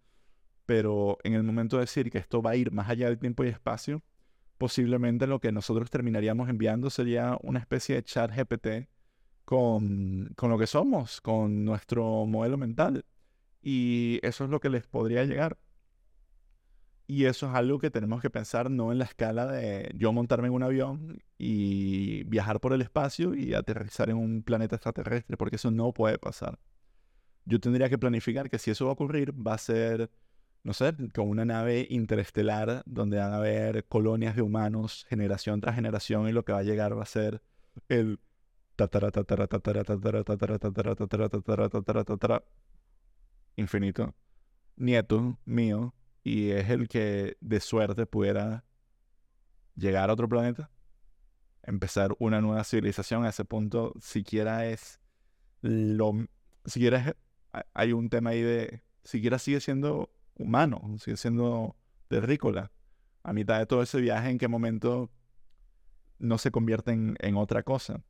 pero 0.66 1.18
en 1.24 1.34
el 1.34 1.44
momento 1.44 1.78
de 1.78 1.82
decir 1.82 2.10
que 2.10 2.18
esto 2.18 2.42
va 2.42 2.52
a 2.52 2.56
ir 2.56 2.72
más 2.72 2.90
allá 2.90 3.08
del 3.08 3.20
tiempo 3.20 3.44
y 3.44 3.50
espacio, 3.50 4.02
posiblemente 4.58 5.28
lo 5.28 5.40
que 5.40 5.52
nosotros 5.52 5.90
terminaríamos 5.90 6.50
enviando 6.50 6.90
sería 6.90 7.38
una 7.44 7.60
especie 7.60 7.96
de 7.96 8.04
chat 8.04 8.32
GPT 8.32 8.88
con, 9.44 10.32
con 10.36 10.50
lo 10.50 10.58
que 10.58 10.68
somos, 10.68 11.22
con 11.22 11.66
nuestro 11.66 12.26
modelo 12.26 12.58
mental. 12.58 13.06
Y 13.62 14.20
eso 14.24 14.46
es 14.46 14.50
lo 14.50 14.60
que 14.60 14.70
les 14.70 14.88
podría 14.88 15.26
llegar. 15.26 15.58
Y 17.08 17.26
eso 17.26 17.48
es 17.48 17.54
algo 17.54 17.78
que 17.78 17.92
tenemos 17.92 18.20
que 18.22 18.32
pensar 18.32 18.72
no 18.72 18.92
en 18.92 18.98
la 18.98 19.06
escala 19.06 19.46
de 19.46 19.92
yo 19.96 20.12
montarme 20.12 20.48
en 20.48 20.54
un 20.54 20.64
avión 20.64 21.22
y 21.38 22.24
viajar 22.24 22.60
por 22.60 22.74
el 22.74 22.82
espacio 22.82 23.36
y 23.36 23.54
aterrizar 23.54 24.10
en 24.10 24.18
un 24.18 24.42
planeta 24.42 24.76
extraterrestre, 24.76 25.38
porque 25.38 25.58
eso 25.58 25.70
no 25.70 25.94
puede 25.94 26.18
pasar. 26.18 26.60
Yo 27.46 27.60
tendría 27.60 27.90
que 27.90 28.00
planificar 28.00 28.50
que 28.50 28.58
si 28.58 28.72
eso 28.72 28.86
va 28.86 28.92
a 28.92 28.94
ocurrir, 28.94 29.32
va 29.34 29.54
a 29.54 29.58
ser, 29.60 30.10
no 30.64 30.74
sé, 30.74 30.96
con 31.14 31.30
una 31.30 31.46
nave 31.46 31.86
interestelar 31.92 32.82
donde 32.88 33.18
van 33.18 33.34
a 33.34 33.38
haber 33.38 33.86
colonias 33.86 34.36
de 34.36 34.42
humanos, 34.42 35.06
generación 35.08 35.62
tras 35.62 35.76
generación, 35.76 36.28
y 36.28 36.32
lo 36.32 36.44
que 36.44 36.54
va 36.54 36.60
a 36.60 36.64
llegar 36.64 36.98
va 36.98 37.04
a 37.04 37.06
ser 37.06 37.44
el 37.88 38.20
infinito 43.58 44.16
nieto 44.76 45.40
mío 45.46 45.94
y 46.26 46.50
es 46.50 46.72
el 46.72 46.88
que 46.88 47.38
de 47.40 47.60
suerte 47.60 48.08
pudiera 48.08 48.66
llegar 49.76 50.10
a 50.10 50.14
otro 50.14 50.28
planeta, 50.28 50.72
empezar 51.62 52.16
una 52.18 52.42
nueva 52.42 52.64
civilización. 52.64 53.26
A 53.26 53.30
ese 53.30 53.46
punto, 53.46 53.94
siquiera 54.02 54.66
es 54.66 55.00
lo. 55.62 56.14
Siquiera 56.66 57.16
hay 57.76 57.94
un 57.94 58.10
tema 58.10 58.32
ahí 58.32 58.42
de. 58.42 58.82
Siquiera 59.04 59.38
sigue 59.38 59.60
siendo 59.60 60.12
humano, 60.34 60.98
sigue 60.98 61.16
siendo 61.16 61.76
terrícola. 62.08 62.72
A 63.22 63.32
mitad 63.32 63.60
de 63.60 63.68
todo 63.68 63.84
ese 63.84 64.02
viaje, 64.02 64.32
¿en 64.32 64.40
qué 64.40 64.48
momento 64.48 65.12
no 66.18 66.40
se 66.40 66.50
convierte 66.50 66.92
en, 66.92 67.18
en 67.20 67.38
otra 67.38 67.62
cosa? 67.62 68.02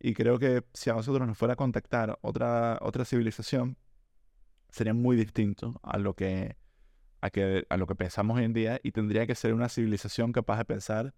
Y 0.00 0.14
creo 0.14 0.40
que 0.40 0.64
si 0.74 0.90
a 0.90 0.94
nosotros 0.94 1.24
nos 1.24 1.38
fuera 1.38 1.54
a 1.54 1.56
contactar 1.56 2.18
otra, 2.20 2.78
otra 2.82 3.04
civilización, 3.04 3.76
sería 4.70 4.92
muy 4.94 5.16
distinto 5.16 5.78
a 5.84 5.98
lo 5.98 6.16
que 6.16 6.56
a, 7.20 7.30
que, 7.30 7.66
a 7.68 7.76
lo 7.76 7.86
que 7.86 7.94
pensamos 7.94 8.38
hoy 8.38 8.44
en 8.44 8.52
día 8.52 8.80
y 8.82 8.92
tendría 8.92 9.26
que 9.26 9.34
ser 9.34 9.54
una 9.54 9.68
civilización 9.68 10.32
capaz 10.32 10.58
de 10.58 10.64
pensar 10.64 11.14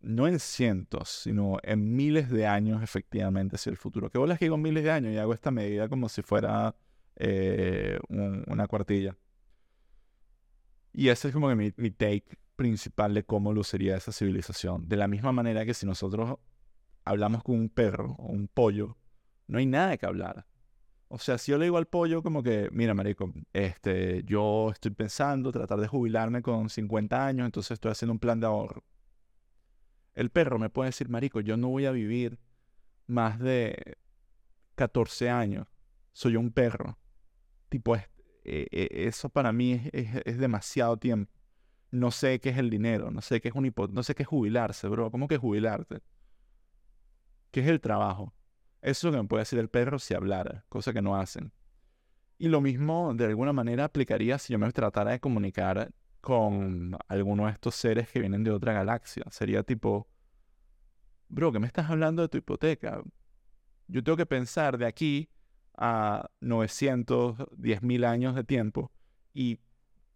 no 0.00 0.28
en 0.28 0.38
cientos, 0.38 1.08
sino 1.08 1.56
en 1.62 1.96
miles 1.96 2.30
de 2.30 2.46
años 2.46 2.82
efectivamente 2.82 3.56
hacia 3.56 3.70
el 3.70 3.76
futuro. 3.76 4.10
¿Qué 4.10 4.18
bolas 4.18 4.38
que 4.38 4.44
digo 4.44 4.58
miles 4.58 4.84
de 4.84 4.90
años 4.90 5.12
y 5.12 5.18
hago 5.18 5.32
esta 5.32 5.50
medida 5.50 5.88
como 5.88 6.08
si 6.08 6.22
fuera 6.22 6.76
eh, 7.16 7.98
una 8.08 8.66
cuartilla? 8.66 9.16
Y 10.92 11.08
ese 11.08 11.28
es 11.28 11.34
como 11.34 11.48
que 11.48 11.56
mi, 11.56 11.72
mi, 11.76 11.90
take 11.90 12.38
principal 12.54 13.14
de 13.14 13.24
cómo 13.24 13.52
luciría 13.52 13.96
esa 13.96 14.12
civilización. 14.12 14.88
De 14.88 14.96
la 14.96 15.08
misma 15.08 15.32
manera 15.32 15.64
que 15.64 15.74
si 15.74 15.86
nosotros 15.86 16.38
hablamos 17.04 17.42
con 17.42 17.56
un 17.56 17.68
perro 17.68 18.14
o 18.18 18.26
un 18.26 18.46
pollo, 18.46 18.96
no 19.46 19.58
hay 19.58 19.66
nada 19.66 19.96
que 19.96 20.06
hablar. 20.06 20.46
O 21.08 21.18
sea, 21.18 21.38
si 21.38 21.52
yo 21.52 21.58
le 21.58 21.66
digo 21.66 21.76
al 21.76 21.86
pollo 21.86 22.22
como 22.22 22.42
que, 22.42 22.68
mira, 22.72 22.94
marico, 22.94 23.32
este, 23.52 24.22
yo 24.24 24.70
estoy 24.72 24.90
pensando 24.90 25.52
tratar 25.52 25.80
de 25.80 25.86
jubilarme 25.86 26.42
con 26.42 26.68
50 26.68 27.26
años, 27.26 27.44
entonces 27.44 27.72
estoy 27.72 27.92
haciendo 27.92 28.12
un 28.12 28.18
plan 28.18 28.40
de 28.40 28.46
ahorro. 28.46 28.84
El 30.14 30.30
perro 30.30 30.58
me 30.58 30.70
puede 30.70 30.88
decir, 30.88 31.08
marico, 31.08 31.40
yo 31.40 31.56
no 31.56 31.68
voy 31.68 31.86
a 31.86 31.90
vivir 31.90 32.38
más 33.06 33.38
de 33.38 33.96
14 34.76 35.30
años. 35.30 35.66
Soy 36.12 36.36
un 36.36 36.50
perro. 36.50 36.98
Tipo, 37.68 37.96
e, 37.96 38.04
e, 38.44 39.06
eso 39.06 39.28
para 39.28 39.52
mí 39.52 39.80
es, 39.92 40.38
demasiado 40.38 40.96
tiempo. 40.96 41.32
No 41.90 42.10
sé 42.10 42.40
qué 42.40 42.50
es 42.50 42.58
el 42.58 42.70
dinero, 42.70 43.10
no 43.10 43.20
sé 43.20 43.40
qué 43.40 43.48
es 43.48 43.54
un 43.54 43.72
no 43.92 44.02
sé 44.02 44.14
qué 44.14 44.22
es 44.24 44.28
jubilarse, 44.28 44.88
bro. 44.88 45.10
¿Cómo 45.10 45.28
que 45.28 45.38
jubilarte? 45.38 46.00
¿Qué 47.50 47.60
es 47.60 47.68
el 47.68 47.80
trabajo? 47.80 48.32
Eso 48.84 49.08
es 49.08 49.12
lo 49.14 49.18
que 49.18 49.22
me 49.22 49.28
puede 49.28 49.40
decir 49.40 49.58
el 49.58 49.70
perro 49.70 49.98
si 49.98 50.12
hablara, 50.12 50.66
cosa 50.68 50.92
que 50.92 51.00
no 51.00 51.16
hacen. 51.16 51.52
Y 52.36 52.48
lo 52.48 52.60
mismo 52.60 53.14
de 53.14 53.24
alguna 53.24 53.54
manera 53.54 53.84
aplicaría 53.84 54.38
si 54.38 54.52
yo 54.52 54.58
me 54.58 54.70
tratara 54.72 55.12
de 55.12 55.20
comunicar 55.20 55.90
con 56.20 56.94
alguno 57.08 57.46
de 57.46 57.52
estos 57.52 57.76
seres 57.76 58.10
que 58.10 58.20
vienen 58.20 58.44
de 58.44 58.50
otra 58.50 58.74
galaxia. 58.74 59.24
Sería 59.30 59.62
tipo, 59.62 60.06
bro, 61.30 61.50
¿qué 61.50 61.60
me 61.60 61.66
estás 61.66 61.88
hablando 61.88 62.20
de 62.20 62.28
tu 62.28 62.36
hipoteca? 62.36 63.02
Yo 63.86 64.04
tengo 64.04 64.18
que 64.18 64.26
pensar 64.26 64.76
de 64.76 64.84
aquí 64.84 65.30
a 65.78 66.28
910 66.42 67.82
mil 67.82 68.04
años 68.04 68.34
de 68.34 68.44
tiempo 68.44 68.92
y 69.32 69.60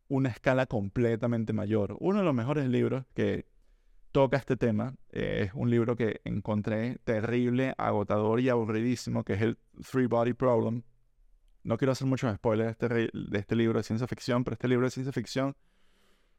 una 0.09 0.29
escala 0.29 0.67
completamente 0.67 1.55
mayor. 1.55 1.97
Uno 2.01 2.19
de 2.19 2.25
los 2.27 2.35
mejores 2.35 2.69
libros 2.69 3.07
que 3.15 3.47
toca 4.13 4.37
este 4.37 4.57
tema 4.57 4.95
eh, 5.11 5.45
es 5.47 5.55
un 5.55 5.71
libro 5.71 5.97
que 5.97 6.21
encontré 6.25 6.99
terrible, 7.05 7.75
agotador 7.79 8.41
y 8.41 8.49
aburridísimo, 8.49 9.25
que 9.25 9.35
es 9.35 9.43
el 9.43 9.59
Three 9.91 10.07
Body 10.07 10.33
Problem. 10.33 10.83
No 11.63 11.77
quiero 11.77 11.93
hacer 11.93 12.07
muchos 12.07 12.35
spoilers 12.35 12.79
de 12.79 12.87
este, 12.87 13.11
de 13.13 13.39
este 13.39 13.57
libro 13.57 13.79
de 13.79 13.83
ciencia 13.83 14.07
ficción, 14.07 14.45
pero 14.45 14.55
este 14.55 14.69
libro 14.69 14.87
de 14.87 14.91
ciencia 14.91 15.13
ficción 15.13 15.57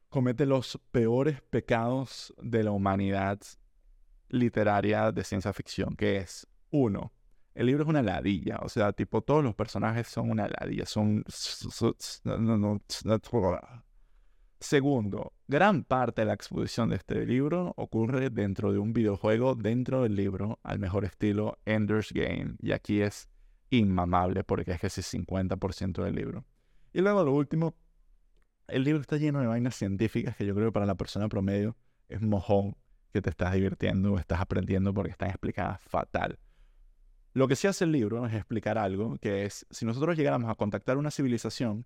comete 0.09 0.45
los 0.45 0.79
peores 0.91 1.41
pecados 1.49 2.33
de 2.41 2.63
la 2.63 2.71
humanidad 2.71 3.39
literaria 4.29 5.11
de 5.11 5.23
ciencia 5.23 5.53
ficción, 5.53 5.95
que 5.95 6.17
es, 6.17 6.47
uno, 6.71 7.13
el 7.55 7.65
libro 7.65 7.83
es 7.83 7.89
una 7.89 8.01
ladilla, 8.01 8.59
o 8.61 8.69
sea, 8.69 8.93
tipo, 8.93 9.21
todos 9.21 9.43
los 9.43 9.55
personajes 9.55 10.07
son 10.07 10.29
una 10.31 10.47
ladilla, 10.47 10.85
son... 10.85 11.23
Segundo, 14.61 15.31
gran 15.47 15.85
parte 15.85 16.21
de 16.21 16.25
la 16.25 16.33
exposición 16.33 16.89
de 16.89 16.97
este 16.97 17.25
libro 17.25 17.73
ocurre 17.77 18.29
dentro 18.29 18.73
de 18.73 18.77
un 18.77 18.91
videojuego 18.91 19.55
dentro 19.55 20.03
del 20.03 20.15
libro, 20.15 20.59
al 20.63 20.79
mejor 20.79 21.05
estilo 21.05 21.57
Ender's 21.65 22.11
Game, 22.11 22.55
y 22.61 22.73
aquí 22.73 23.01
es 23.01 23.29
inmamable 23.69 24.43
porque 24.43 24.71
es 24.71 24.97
el 24.97 25.21
50% 25.21 26.03
del 26.03 26.13
libro. 26.13 26.45
Y 26.91 26.99
luego 26.99 27.23
lo 27.23 27.33
último, 27.33 27.73
el 28.67 28.83
libro 28.83 28.99
está 28.99 29.15
lleno 29.15 29.39
de 29.39 29.47
vainas 29.47 29.75
científicas 29.75 30.35
que 30.35 30.45
yo 30.45 30.53
creo 30.53 30.67
que 30.67 30.73
para 30.73 30.85
la 30.85 30.95
persona 30.95 31.29
promedio 31.29 31.77
es 32.09 32.21
mojón 32.21 32.75
que 33.13 33.21
te 33.21 33.29
estás 33.29 33.53
divirtiendo 33.53 34.13
o 34.13 34.19
estás 34.19 34.41
aprendiendo 34.41 34.93
porque 34.93 35.11
están 35.11 35.29
explicadas 35.29 35.81
fatal. 35.83 36.37
Lo 37.33 37.47
que 37.47 37.55
sí 37.55 37.67
hace 37.67 37.85
el 37.85 37.93
libro 37.93 38.25
es 38.25 38.33
explicar 38.33 38.77
algo, 38.77 39.15
que 39.21 39.45
es, 39.45 39.65
si 39.69 39.85
nosotros 39.85 40.17
llegáramos 40.17 40.49
a 40.49 40.55
contactar 40.55 40.97
una 40.97 41.11
civilización, 41.11 41.85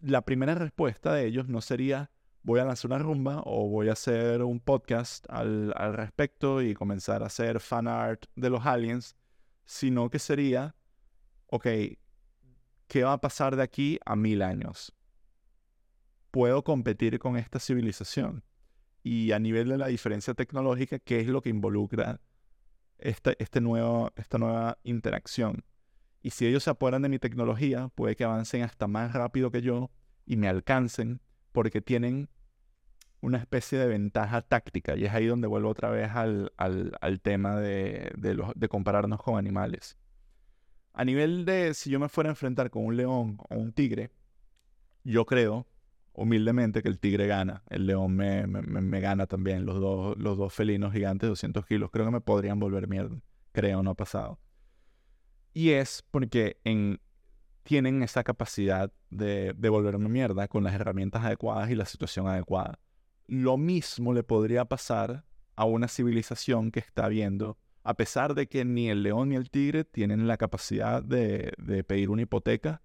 la 0.00 0.22
primera 0.22 0.54
respuesta 0.54 1.14
de 1.14 1.26
ellos 1.26 1.48
no 1.48 1.60
sería 1.60 2.10
voy 2.42 2.60
a 2.60 2.64
lanzar 2.64 2.90
una 2.90 2.98
rumba 2.98 3.42
o 3.44 3.68
voy 3.68 3.88
a 3.88 3.92
hacer 3.92 4.42
un 4.42 4.60
podcast 4.60 5.26
al, 5.28 5.72
respecto 5.94 6.62
y 6.62 6.74
comenzar 6.74 7.22
a 7.22 7.26
hacer 7.26 7.60
fan 7.60 7.88
art 7.88 8.24
de 8.36 8.48
los 8.48 8.64
aliens, 8.64 9.16
sino 9.64 10.08
que 10.08 10.18
sería, 10.18 10.74
ok, 11.46 11.66
¿qué 12.86 13.04
va 13.04 13.12
a 13.12 13.20
pasar 13.20 13.56
de 13.56 13.62
aquí 13.62 13.98
a 14.06 14.16
mil 14.16 14.40
años? 14.42 14.94
¿Puedo 16.30 16.64
competir 16.64 17.18
con 17.18 17.36
esta 17.36 17.58
civilización? 17.58 18.44
y 19.02 19.32
a 19.32 19.38
nivel 19.38 19.68
de 19.68 19.78
la 19.78 19.86
diferencia 19.86 20.34
tecnológica, 20.34 20.98
qué 20.98 21.20
es 21.20 21.26
lo 21.28 21.40
que 21.40 21.48
involucra 21.48 22.20
esta, 22.98 23.32
este 23.38 23.60
esta 24.16 24.38
nueva 24.38 24.78
interacción. 24.82 25.64
Y 26.28 26.30
si 26.30 26.46
ellos 26.46 26.62
se 26.62 26.68
apuran 26.68 27.00
de 27.00 27.08
mi 27.08 27.18
tecnología, 27.18 27.88
puede 27.94 28.14
que 28.14 28.22
avancen 28.22 28.60
hasta 28.60 28.86
más 28.86 29.14
rápido 29.14 29.50
que 29.50 29.62
yo 29.62 29.90
y 30.26 30.36
me 30.36 30.46
alcancen 30.46 31.22
porque 31.52 31.80
tienen 31.80 32.28
una 33.22 33.38
especie 33.38 33.78
de 33.78 33.86
ventaja 33.86 34.42
táctica. 34.42 34.94
Y 34.94 35.06
es 35.06 35.14
ahí 35.14 35.24
donde 35.24 35.46
vuelvo 35.46 35.70
otra 35.70 35.88
vez 35.88 36.10
al, 36.10 36.52
al, 36.58 37.20
tema 37.22 37.58
de, 37.58 38.12
de, 38.18 38.44
de 38.54 38.68
compararnos 38.68 39.22
con 39.22 39.38
animales. 39.38 39.96
A 40.92 41.02
nivel 41.02 41.46
de 41.46 41.72
si 41.72 41.88
yo 41.88 41.98
me 41.98 42.10
fuera 42.10 42.28
a 42.28 42.32
enfrentar 42.32 42.68
con 42.68 42.84
un 42.84 42.98
león 42.98 43.38
o 43.48 43.54
un 43.54 43.72
tigre, 43.72 44.10
yo 45.04 45.24
creo 45.24 45.66
humildemente 46.12 46.82
que 46.82 46.90
el 46.90 46.98
tigre 46.98 47.26
gana. 47.26 47.62
El 47.70 47.86
león 47.86 48.14
me, 48.14 48.46
me, 48.46 49.00
gana 49.00 49.26
también. 49.26 49.64
Los 49.64 49.80
dos, 49.80 50.18
los 50.18 50.36
dos 50.36 50.52
felinos 50.52 50.92
gigantes 50.92 51.22
de 51.22 51.30
200 51.30 51.64
kilos. 51.64 51.90
Creo 51.90 52.04
que 52.04 52.12
me 52.12 52.20
podrían 52.20 52.60
volver 52.60 52.86
mierda. 52.86 53.18
Creo, 53.52 53.82
no 53.82 53.92
ha 53.92 53.94
pasado. 53.94 54.38
Y 55.58 55.72
es 55.72 56.04
porque 56.12 56.60
en, 56.62 57.00
tienen 57.64 58.04
esa 58.04 58.22
capacidad 58.22 58.92
de, 59.10 59.54
de 59.56 59.68
volverme 59.68 60.08
mierda 60.08 60.46
con 60.46 60.62
las 60.62 60.72
herramientas 60.72 61.24
adecuadas 61.24 61.68
y 61.68 61.74
la 61.74 61.84
situación 61.84 62.28
adecuada. 62.28 62.78
Lo 63.26 63.56
mismo 63.56 64.14
le 64.14 64.22
podría 64.22 64.66
pasar 64.66 65.24
a 65.56 65.64
una 65.64 65.88
civilización 65.88 66.70
que 66.70 66.78
está 66.78 67.08
viendo, 67.08 67.58
a 67.82 67.94
pesar 67.94 68.36
de 68.36 68.46
que 68.46 68.64
ni 68.64 68.88
el 68.88 69.02
león 69.02 69.30
ni 69.30 69.34
el 69.34 69.50
tigre 69.50 69.82
tienen 69.82 70.28
la 70.28 70.36
capacidad 70.36 71.02
de, 71.02 71.52
pedir 71.88 72.10
una 72.10 72.22
hipoteca 72.22 72.80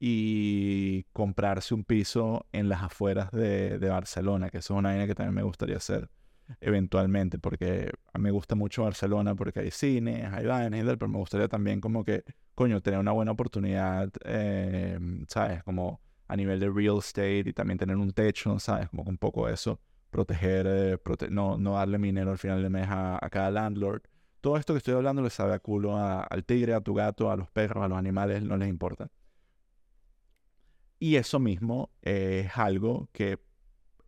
y 0.00 1.04
comprarse 1.12 1.72
un 1.72 1.84
piso 1.84 2.46
en 2.50 2.68
las 2.68 2.82
afueras 2.82 3.30
de, 3.30 3.78
Barcelona, 3.78 4.50
que 4.50 4.58
eso 4.58 4.74
es 4.74 4.78
una 4.80 4.92
idea 4.92 5.06
que 5.06 5.14
también 5.14 5.36
me 5.36 5.42
gustaría 5.44 5.76
hacer 5.76 6.10
eventualmente, 6.60 7.38
porque 7.38 7.90
me 8.14 8.30
gusta 8.30 8.54
mucho 8.54 8.82
Barcelona 8.82 9.34
porque 9.34 9.60
hay 9.60 9.70
cines, 9.70 10.32
hay 10.32 10.46
vainas 10.46 10.96
pero 10.98 11.08
me 11.08 11.18
gustaría 11.18 11.48
también 11.48 11.80
como 11.80 12.04
que, 12.04 12.24
coño, 12.54 12.80
tener 12.80 13.00
una 13.00 13.12
buena 13.12 13.32
oportunidad, 13.32 14.10
eh, 14.24 14.98
¿sabes? 15.28 15.62
Como 15.62 16.00
a 16.26 16.36
nivel 16.36 16.60
de 16.60 16.70
real 16.70 16.98
estate 16.98 17.44
y 17.46 17.52
también 17.52 17.78
tener 17.78 17.96
un 17.96 18.12
techo, 18.12 18.58
¿sabes? 18.58 18.88
Como 18.90 19.02
un 19.04 19.18
poco 19.18 19.48
eso, 19.48 19.80
proteger, 20.10 20.66
eh, 20.68 20.98
no, 21.30 21.58
no 21.58 21.74
darle 21.74 21.98
dinero 21.98 22.30
al 22.30 22.38
final 22.38 22.62
del 22.62 22.70
mes 22.70 22.86
a, 22.88 23.18
cada 23.30 23.50
landlord. 23.50 24.02
Todo 24.40 24.56
esto 24.56 24.74
que 24.74 24.78
estoy 24.78 24.94
hablando 24.94 25.22
le 25.22 25.30
sabe 25.30 25.54
a 25.54 25.58
culo 25.58 25.96
al 25.96 26.44
tigre, 26.44 26.74
a 26.74 26.80
tu 26.80 26.94
gato, 26.94 27.30
a 27.30 27.36
los 27.36 27.50
perros, 27.50 27.84
a 27.84 27.88
los 27.88 27.98
animales, 27.98 28.42
no 28.42 28.56
les 28.56 28.68
importa. 28.68 29.10
Y 31.00 31.16
eso 31.16 31.38
mismo 31.38 31.90
es 32.02 32.56
algo 32.56 33.08
que 33.12 33.38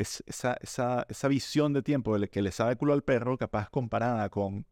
es 0.00 0.22
esa, 0.26 0.54
esa, 0.60 1.06
esa 1.08 1.28
visión 1.28 1.72
de 1.72 1.82
tiempo 1.82 2.16
que 2.30 2.42
le 2.42 2.52
sabe 2.52 2.76
culo 2.76 2.94
al 2.94 3.02
perro, 3.02 3.36
capaz 3.36 3.68
comparada 3.68 4.30
con, 4.30 4.66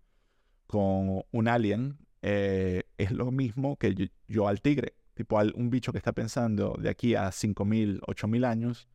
con 0.67 1.23
un 1.31 1.49
alien, 1.49 1.99
eh, 2.23 2.85
es 2.97 3.11
lo 3.11 3.31
mismo 3.31 3.77
que 3.77 4.11
yo, 4.27 4.49
al 4.49 4.61
tigre. 4.61 4.95
Tipo, 5.15 5.39
un 5.55 5.71
bicho 5.71 5.93
que 5.93 5.99
está 5.99 6.13
pensando 6.13 6.77
de 6.79 6.89
aquí 6.89 7.15
a 7.15 7.29
5.000, 7.29 8.01
8.000 8.01 8.47
años, 8.47 8.89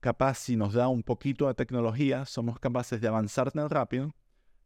capaz 0.00 0.34
si 0.38 0.56
nos 0.56 0.74
da 0.74 0.88
un 0.88 1.02
poquito 1.02 1.48
de 1.48 1.54
tecnología, 1.54 2.24
somos 2.26 2.58
capaces 2.58 3.00
de 3.00 3.08
avanzar 3.08 3.50
tan 3.52 3.70
rápido 3.70 4.14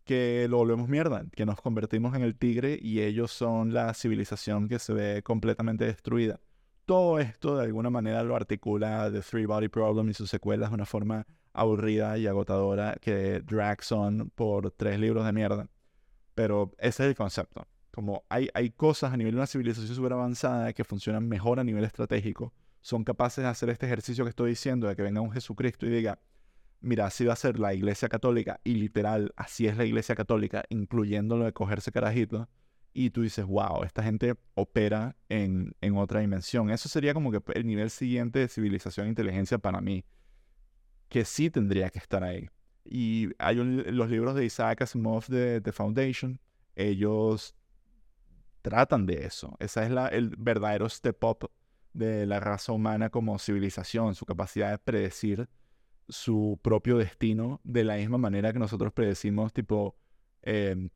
que 0.04 0.46
lo 0.48 0.58
volvemos 0.58 0.88
mierda, 0.88 1.24
que 1.32 1.46
nos 1.46 1.60
convertimos 1.60 2.14
en 2.14 2.22
el 2.22 2.36
tigre 2.36 2.78
y 2.80 3.00
ellos 3.00 3.32
son 3.32 3.72
la 3.72 3.92
civilización 3.94 4.68
que 4.68 4.78
se 4.78 4.92
ve 4.92 5.22
completamente 5.22 5.84
destruida. 5.84 6.40
Todo 6.86 7.18
esto 7.18 7.56
de 7.56 7.64
alguna 7.64 7.90
manera 7.90 8.22
lo 8.22 8.36
articula 8.36 9.10
The 9.10 9.20
Three 9.20 9.44
Body 9.44 9.66
Problem 9.66 10.08
y 10.08 10.14
sus 10.14 10.30
secuelas 10.30 10.70
de 10.70 10.76
una 10.76 10.86
forma 10.86 11.26
aburrida 11.52 12.16
y 12.16 12.28
agotadora 12.28 12.96
que 13.00 13.40
drags 13.40 13.90
on 13.90 14.30
por 14.36 14.70
tres 14.70 15.00
libros 15.00 15.26
de 15.26 15.32
mierda. 15.32 15.68
Pero 16.36 16.70
ese 16.78 17.02
es 17.02 17.08
el 17.08 17.16
concepto. 17.16 17.66
Como 17.90 18.22
hay, 18.28 18.48
hay 18.54 18.70
cosas 18.70 19.12
a 19.12 19.16
nivel 19.16 19.32
de 19.32 19.38
una 19.38 19.48
civilización 19.48 19.96
súper 19.96 20.12
avanzada 20.12 20.72
que 20.74 20.84
funcionan 20.84 21.26
mejor 21.26 21.58
a 21.58 21.64
nivel 21.64 21.82
estratégico, 21.82 22.52
son 22.82 23.02
capaces 23.02 23.42
de 23.42 23.50
hacer 23.50 23.68
este 23.70 23.86
ejercicio 23.86 24.24
que 24.24 24.30
estoy 24.30 24.50
diciendo, 24.50 24.86
de 24.86 24.94
que 24.94 25.02
venga 25.02 25.20
un 25.20 25.32
Jesucristo 25.32 25.86
y 25.86 25.90
diga, 25.90 26.20
mira, 26.80 27.06
así 27.06 27.24
va 27.24 27.32
a 27.32 27.36
ser 27.36 27.58
la 27.58 27.74
iglesia 27.74 28.08
católica, 28.08 28.60
y 28.62 28.74
literal, 28.74 29.32
así 29.34 29.66
es 29.66 29.76
la 29.76 29.86
iglesia 29.86 30.14
católica, 30.14 30.62
incluyendo 30.68 31.36
lo 31.36 31.46
de 31.46 31.52
cogerse 31.52 31.90
carajito 31.90 32.48
y 32.98 33.10
tú 33.10 33.20
dices, 33.20 33.44
wow, 33.44 33.84
esta 33.84 34.02
gente 34.02 34.36
opera 34.54 35.14
en, 35.28 35.76
en, 35.82 35.98
otra 35.98 36.20
dimensión. 36.20 36.70
Eso 36.70 36.88
sería 36.88 37.12
como 37.12 37.30
que 37.30 37.42
el 37.52 37.66
nivel 37.66 37.90
siguiente 37.90 38.38
de 38.38 38.48
civilización 38.48 39.04
e 39.04 39.10
inteligencia 39.10 39.58
para 39.58 39.82
mí, 39.82 40.02
que 41.10 41.26
sí 41.26 41.50
tendría 41.50 41.90
que 41.90 41.98
estar 41.98 42.24
ahí. 42.24 42.48
Y 42.86 43.28
hay 43.38 43.56
los 43.56 44.08
libros 44.08 44.34
de 44.34 44.46
Isaac 44.46 44.80
Asimov 44.80 45.26
de 45.26 45.60
The 45.60 45.72
Foundation, 45.72 46.40
ellos 46.74 47.54
tratan 48.62 49.04
de 49.04 49.26
eso. 49.26 49.54
Ese 49.58 49.84
es 49.84 49.90
la, 49.90 50.08
el 50.08 50.30
verdadero 50.30 50.88
step 50.88 51.22
up 51.22 51.50
de 51.92 52.24
la 52.24 52.40
raza 52.40 52.72
humana 52.72 53.10
como 53.10 53.38
civilización, 53.38 54.14
su 54.14 54.24
capacidad 54.24 54.70
de 54.70 54.78
predecir 54.78 55.50
su 56.08 56.58
propio 56.62 56.96
destino 56.96 57.60
de 57.62 57.84
la 57.84 57.96
misma 57.96 58.16
manera 58.16 58.54
que 58.54 58.58
nosotros 58.58 58.90
predecimos, 58.94 59.52
tipo, 59.52 59.96
em, 60.40 60.88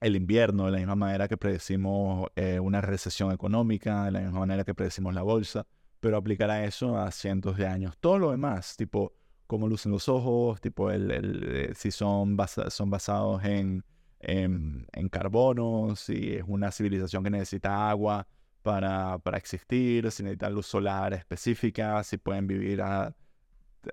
el 0.00 0.16
invierno, 0.16 0.66
de 0.66 0.72
la 0.72 0.78
misma 0.78 0.96
manera 0.96 1.28
que 1.28 1.36
predecimos 1.36 2.28
eh, 2.36 2.60
una 2.60 2.80
recesión 2.80 3.32
económica, 3.32 4.04
de 4.04 4.10
la 4.10 4.20
misma 4.20 4.40
manera 4.40 4.64
que 4.64 4.74
predecimos 4.74 5.14
la 5.14 5.22
bolsa, 5.22 5.66
pero 6.00 6.16
aplicar 6.16 6.50
a 6.50 6.64
eso 6.64 6.98
a 6.98 7.10
cientos 7.10 7.56
de 7.56 7.66
años. 7.66 7.96
Todo 7.98 8.18
lo 8.18 8.30
demás, 8.30 8.76
tipo 8.76 9.14
cómo 9.46 9.68
lucen 9.68 9.92
los 9.92 10.08
ojos, 10.08 10.60
tipo 10.60 10.90
el, 10.90 11.10
eh, 11.10 11.72
si 11.74 11.90
son, 11.90 12.36
son 12.68 12.90
basados 12.90 13.44
en, 13.44 13.84
en, 14.20 15.08
carbono, 15.10 15.94
si 15.96 16.34
es 16.34 16.44
una 16.46 16.70
civilización 16.70 17.22
que 17.22 17.30
necesita 17.30 17.88
agua 17.90 18.26
para, 18.62 19.18
para 19.18 19.38
existir, 19.38 20.10
si 20.10 20.22
necesita 20.22 20.50
luz 20.50 20.66
solar 20.66 21.12
específica, 21.12 22.02
si 22.04 22.16
pueden 22.16 22.46
vivir 22.46 22.80
a, 22.82 23.14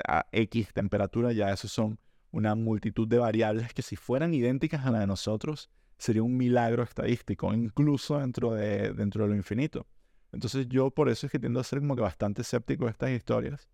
a 0.08 0.26
X 0.32 0.74
temperatura, 0.74 1.34
ya 1.34 1.52
esos 1.52 1.72
son 1.72 2.00
una 2.32 2.56
multitud 2.56 3.08
de 3.08 3.18
variables 3.18 3.74
que 3.74 3.82
si 3.82 3.96
fueran 3.96 4.34
idénticas 4.34 4.86
a 4.86 4.92
la 4.92 5.00
de 5.00 5.08
nosotros, 5.08 5.70
sería 6.02 6.24
un 6.24 6.36
milagro 6.36 6.82
estadístico, 6.82 7.54
incluso 7.54 8.18
dentro 8.18 8.56
de, 8.56 8.92
dentro 8.94 9.24
de 9.24 9.30
lo 9.30 9.36
infinito. 9.36 9.86
Entonces 10.32 10.68
yo 10.68 10.90
por 10.90 11.10
eso 11.10 11.28
es 11.28 11.32
que 11.32 11.38
tiendo 11.38 11.60
a 11.60 11.64
ser 11.64 11.80
como 11.80 11.96
que 11.96 12.02
bastante 12.02 12.42
escéptico 12.42 12.86
de 12.86 12.92
estas 12.92 13.12
historias, 13.12 13.70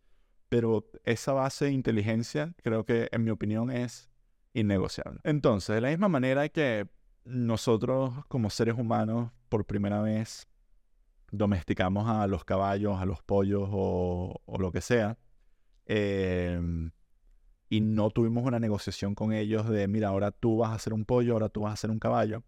pero 0.50 0.90
esa 1.06 1.32
base 1.32 1.66
de 1.66 1.72
inteligencia 1.72 2.54
creo 2.62 2.84
que 2.84 3.08
en 3.14 3.24
mi 3.24 3.32
opinión 3.32 3.72
es 3.72 4.10
innegociable. 4.54 5.22
Entonces, 5.24 5.76
de 5.76 5.82
la 5.82 5.90
misma 5.90 6.10
manera 6.10 6.50
que 6.50 6.90
nosotros 7.24 8.14
como 8.28 8.50
seres 8.50 8.76
humanos 8.78 9.32
por 9.48 9.66
primera 9.66 10.02
vez 10.02 10.48
domesticamos 11.32 12.10
a 12.10 12.28
los 12.28 12.44
caballos, 12.44 13.00
a 13.00 13.06
los 13.06 13.22
pollos 13.22 13.70
o, 13.72 14.42
o 14.46 14.58
lo 14.58 14.72
que 14.74 14.82
sea, 14.82 15.18
eh, 15.86 16.60
y 17.70 17.82
no 17.82 18.10
tuvimos 18.12 18.46
una 18.46 18.60
negociación 18.60 19.14
con 19.16 19.34
ellos 19.34 19.68
de, 19.70 19.88
mira, 19.88 20.10
ahora 20.10 20.32
tú 20.32 20.58
vas 20.58 20.72
a 20.72 20.76
hacer 20.76 20.94
un 20.94 21.06
pollo, 21.06 21.34
ahora 21.34 21.50
tú 21.50 21.62
vas 21.62 21.72
a 21.72 21.74
hacer 21.74 21.92
un 21.92 22.00
caballo, 22.00 22.44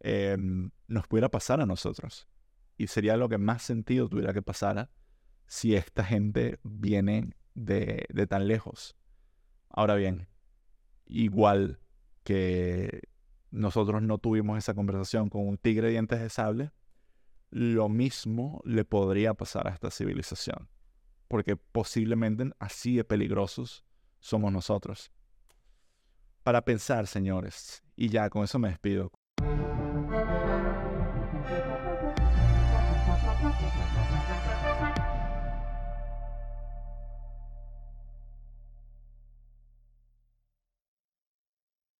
em, 0.00 0.70
nos 0.88 1.06
pudiera 1.06 1.30
pasar 1.30 1.60
a 1.60 1.66
nosotros. 1.66 2.26
Y 2.78 2.86
sería 2.86 3.16
lo 3.16 3.28
que 3.28 3.38
más 3.38 3.62
sentido 3.62 4.08
tuviera 4.08 4.32
que 4.32 4.42
pasara 4.42 4.90
si 5.46 5.74
esta 5.74 6.04
gente 6.04 6.58
viene 6.62 7.30
de, 7.54 8.06
de 8.08 8.26
tan 8.26 8.48
lejos. 8.48 8.96
Ahora 9.68 9.94
bien, 9.94 10.28
igual 11.06 11.80
que 12.24 13.02
nosotros 13.50 14.02
no 14.02 14.18
tuvimos 14.18 14.58
esa 14.58 14.74
conversación 14.74 15.28
con 15.28 15.46
un 15.46 15.58
tigre 15.58 15.90
dientes 15.90 16.20
de 16.20 16.28
sable, 16.30 16.72
lo 17.50 17.88
mismo 17.88 18.60
le 18.64 18.84
podría 18.84 19.34
pasar 19.34 19.68
a 19.68 19.70
esta 19.72 19.90
civilización. 19.90 20.68
Porque 21.28 21.56
posiblemente 21.56 22.50
así 22.58 22.96
de 22.96 23.04
peligrosos 23.04 23.84
somos 24.20 24.52
nosotros. 24.52 25.10
Para 26.42 26.62
pensar, 26.62 27.06
señores, 27.06 27.82
y 27.96 28.08
ya 28.08 28.30
con 28.30 28.44
eso 28.44 28.58
me 28.58 28.68
despido. 28.68 29.10